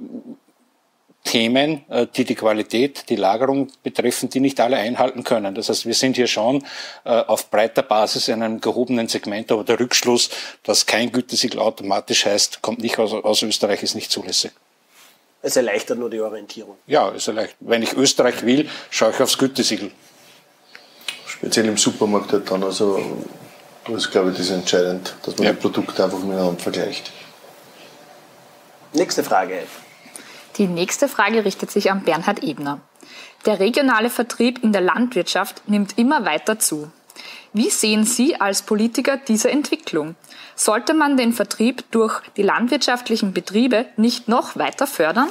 [1.23, 5.53] Themen, äh, die die Qualität, die Lagerung betreffen, die nicht alle einhalten können.
[5.55, 6.63] Das heißt, wir sind hier schon
[7.03, 10.29] auf breiter Basis in einem gehobenen Segment, aber der Rückschluss,
[10.63, 14.51] dass kein Gütesiegel automatisch heißt, kommt nicht aus, aus Österreich, ist nicht zulässig.
[15.41, 16.77] Es erleichtert nur die Orientierung.
[16.85, 17.57] Ja, es erleichtert.
[17.61, 19.91] Wenn ich Österreich will, schaue ich aufs Gütesiegel.
[21.27, 22.63] Speziell im Supermarkt halt dann.
[22.63, 22.99] Also,
[23.85, 25.53] das ist, glaube ich, das ist entscheidend, dass man ja.
[25.53, 27.11] die Produkte einfach miteinander vergleicht.
[28.93, 29.63] Nächste Frage.
[30.57, 32.81] Die nächste Frage richtet sich an Bernhard Ebner.
[33.45, 36.91] Der regionale Vertrieb in der Landwirtschaft nimmt immer weiter zu.
[37.53, 40.15] Wie sehen Sie als Politiker diese Entwicklung?
[40.55, 45.29] Sollte man den Vertrieb durch die landwirtschaftlichen Betriebe nicht noch weiter fördern?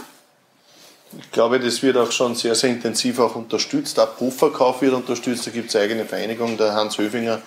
[1.18, 3.98] Ich glaube, das wird auch schon sehr, sehr intensiv auch unterstützt.
[3.98, 5.46] Auch Hofverkauf wird unterstützt.
[5.46, 6.56] Da gibt es eigene Vereinigungen.
[6.58, 7.40] Der Hans Höfinger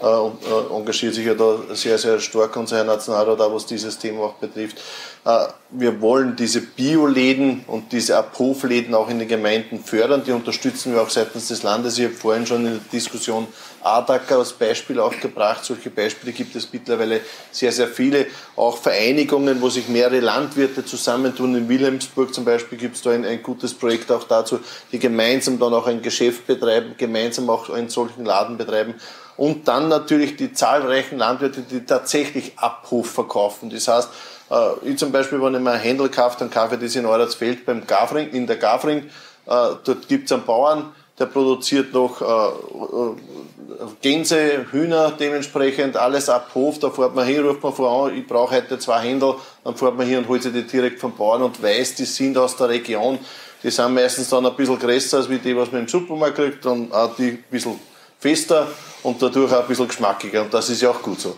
[0.00, 3.98] äh, äh, engagiert sich ja da sehr, sehr stark, unser Herr Nationalrat, auch was dieses
[3.98, 4.76] Thema auch betrifft.
[5.24, 10.22] Äh, wir wollen diese Bioläden und diese Abhofläden auch in den Gemeinden fördern.
[10.24, 11.98] Die unterstützen wir auch seitens des Landes.
[11.98, 13.48] Ich habe vorhin schon in der Diskussion
[13.82, 15.64] Adacker als Beispiel auch gebracht.
[15.64, 17.20] Solche Beispiele gibt es mittlerweile
[17.50, 18.26] sehr, sehr viele.
[18.54, 21.56] Auch Vereinigungen, wo sich mehrere Landwirte zusammentun.
[21.56, 24.60] In Wilhelmsburg zum Beispiel gibt es da ein, ein gutes Projekt auch dazu,
[24.92, 28.94] die gemeinsam dann auch ein Geschäft betreiben, gemeinsam auch einen solchen Laden betreiben
[29.38, 33.70] und dann natürlich die zahlreichen Landwirte, die tatsächlich Abruf verkaufen.
[33.70, 34.08] Das heißt,
[34.50, 37.06] äh, ich zum Beispiel, wenn ich mir ein Händel kaufe, dann kaufe ich das in
[37.06, 38.98] Euratsfeld beim Gafring, in der Gafring.
[38.98, 39.06] Äh,
[39.46, 46.80] dort gibt es einen Bauern, der produziert noch äh, Gänse, Hühner dementsprechend, alles ab Hof.
[46.80, 49.36] Da fährt man hin, ruft man vor ich brauche heute zwei Händel.
[49.62, 52.36] Dann fährt man hier und holt sich die direkt vom Bauern und weiß, die sind
[52.36, 53.20] aus der Region.
[53.62, 56.90] Die sind meistens dann ein bisschen größer als die, was man im Supermarkt kriegt, dann
[56.90, 57.78] auch die ein bisschen
[58.18, 58.68] fester
[59.02, 60.42] und dadurch auch ein bisschen geschmackiger.
[60.42, 61.36] Und das ist ja auch gut so.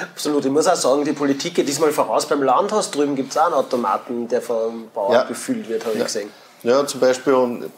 [0.00, 0.44] Absolut.
[0.44, 2.26] Ich muss auch sagen, die Politik geht diesmal voraus.
[2.26, 5.24] Beim Landhaus drüben gibt es auch einen Automaten, der vom Bauern ja.
[5.24, 6.00] befüllt wird, habe ja.
[6.00, 6.30] ich gesehen.
[6.62, 7.32] Ja, zum Beispiel,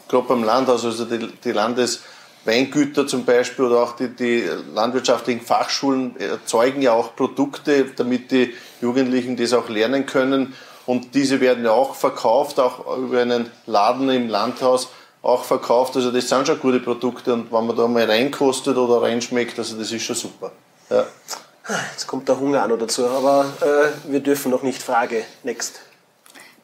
[0.07, 6.15] gerade beim Landhaus, also die, die Landesweingüter zum Beispiel oder auch die, die landwirtschaftlichen Fachschulen
[6.19, 10.53] erzeugen ja auch Produkte, damit die Jugendlichen das auch lernen können.
[10.85, 14.89] Und diese werden ja auch verkauft, auch über einen Laden im Landhaus
[15.25, 15.95] auch verkauft.
[15.95, 19.77] Also das sind schon gute Produkte und wenn man da mal reinkostet oder reinschmeckt, also
[19.77, 20.51] das ist schon super.
[20.89, 21.05] Ja.
[21.91, 24.83] Jetzt kommt der Hunger auch noch dazu, aber äh, wir dürfen noch nicht.
[24.83, 25.81] Frage, next.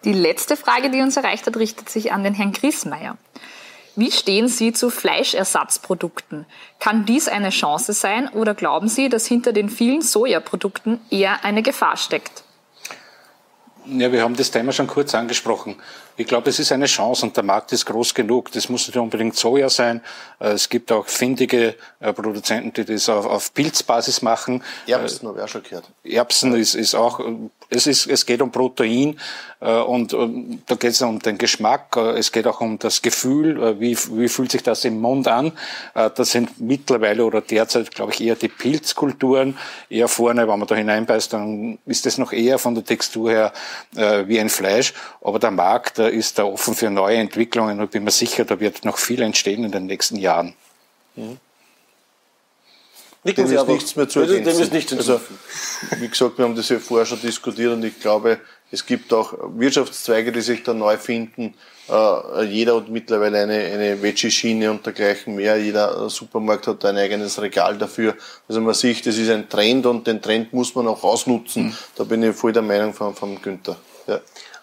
[0.03, 3.17] Die letzte Frage, die uns erreicht hat, richtet sich an den Herrn Griesmeier.
[3.95, 6.45] Wie stehen Sie zu Fleischersatzprodukten?
[6.79, 11.61] Kann dies eine Chance sein oder glauben Sie, dass hinter den vielen Sojaprodukten eher eine
[11.61, 12.43] Gefahr steckt?
[13.85, 15.75] Ja, wir haben das Thema schon kurz angesprochen.
[16.21, 18.51] Ich glaube, es ist eine Chance und der Markt ist groß genug.
[18.51, 20.01] Das muss nicht unbedingt Soja sein.
[20.39, 24.63] Äh, es gibt auch findige äh, Produzenten, die das auf, auf Pilzbasis machen.
[24.85, 25.85] Erbsen habe ich auch schon gehört.
[26.03, 27.19] Erbsen ist, ist auch,
[27.69, 29.19] es, ist, es geht um Protein
[29.61, 31.97] äh, und da geht es um den Geschmack.
[31.97, 35.53] Es geht auch um das Gefühl, wie, wie fühlt sich das im Mund an.
[35.93, 39.57] Das sind mittlerweile oder derzeit, glaube ich, eher die Pilzkulturen.
[39.89, 43.53] Eher vorne, wenn man da hineinbeißt, dann ist das noch eher von der Textur her
[43.91, 44.93] wie ein Fleisch.
[45.21, 48.85] Aber der Markt ist da offen für neue Entwicklungen und bin mir sicher, da wird
[48.85, 50.53] noch viel entstehen in den nächsten Jahren.
[51.15, 51.37] Mhm.
[53.23, 54.45] Dem ist nichts mehr zu ergänzen.
[54.45, 55.21] Dem ist nichts also,
[55.99, 58.39] wie gesagt, wir haben das ja vorher schon diskutiert und ich glaube,
[58.71, 61.53] es gibt auch Wirtschaftszweige, die sich da neu finden.
[61.89, 65.57] Uh, jeder hat mittlerweile eine, eine Veggie-Schiene und dergleichen mehr.
[65.57, 68.15] Jeder Supermarkt hat ein eigenes Regal dafür.
[68.47, 71.65] Also man sieht, das ist ein Trend und den Trend muss man auch ausnutzen.
[71.65, 71.77] Mhm.
[71.95, 73.75] Da bin ich voll der Meinung von, von Günther.
[74.07, 74.21] Ja.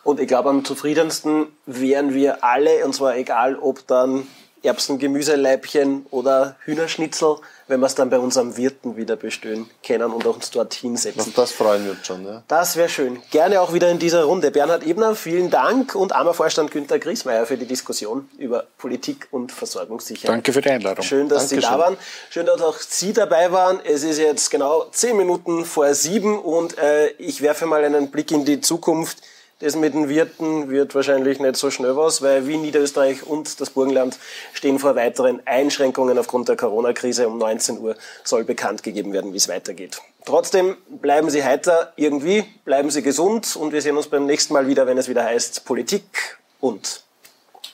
[0.08, 4.26] Und ich glaube, am zufriedensten wären wir alle, und zwar egal, ob dann
[4.62, 7.36] Erbsen, Gemüseleibchen oder Hühnerschnitzel,
[7.66, 11.20] wenn wir es dann bei unserem Wirten wieder bestellen können und uns dort hinsetzen.
[11.20, 12.42] Auf das freuen wir uns schon, ja.
[12.48, 13.20] Das wäre schön.
[13.30, 14.50] Gerne auch wieder in dieser Runde.
[14.50, 20.36] Bernhard Ebner, vielen Dank und AMA-Vorstand Günter Griesmeier für die Diskussion über Politik und Versorgungssicherheit.
[20.36, 21.04] Danke für die Einladung.
[21.04, 21.60] Schön, dass Dankeschön.
[21.60, 21.96] Sie da waren.
[22.30, 23.78] Schön, dass auch Sie dabei waren.
[23.84, 28.30] Es ist jetzt genau zehn Minuten vor sieben und äh, ich werfe mal einen Blick
[28.30, 29.18] in die Zukunft.
[29.60, 33.70] Das mit den Wirten wird wahrscheinlich nicht so schnell was, weil Wien, Niederösterreich und das
[33.70, 34.16] Burgenland
[34.52, 37.26] stehen vor weiteren Einschränkungen aufgrund der Corona-Krise.
[37.26, 40.00] Um 19 Uhr soll bekannt gegeben werden, wie es weitergeht.
[40.24, 44.68] Trotzdem bleiben Sie heiter irgendwie, bleiben Sie gesund und wir sehen uns beim nächsten Mal
[44.68, 47.02] wieder, wenn es wieder heißt Politik und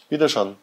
[0.08, 0.56] Wiederschauen.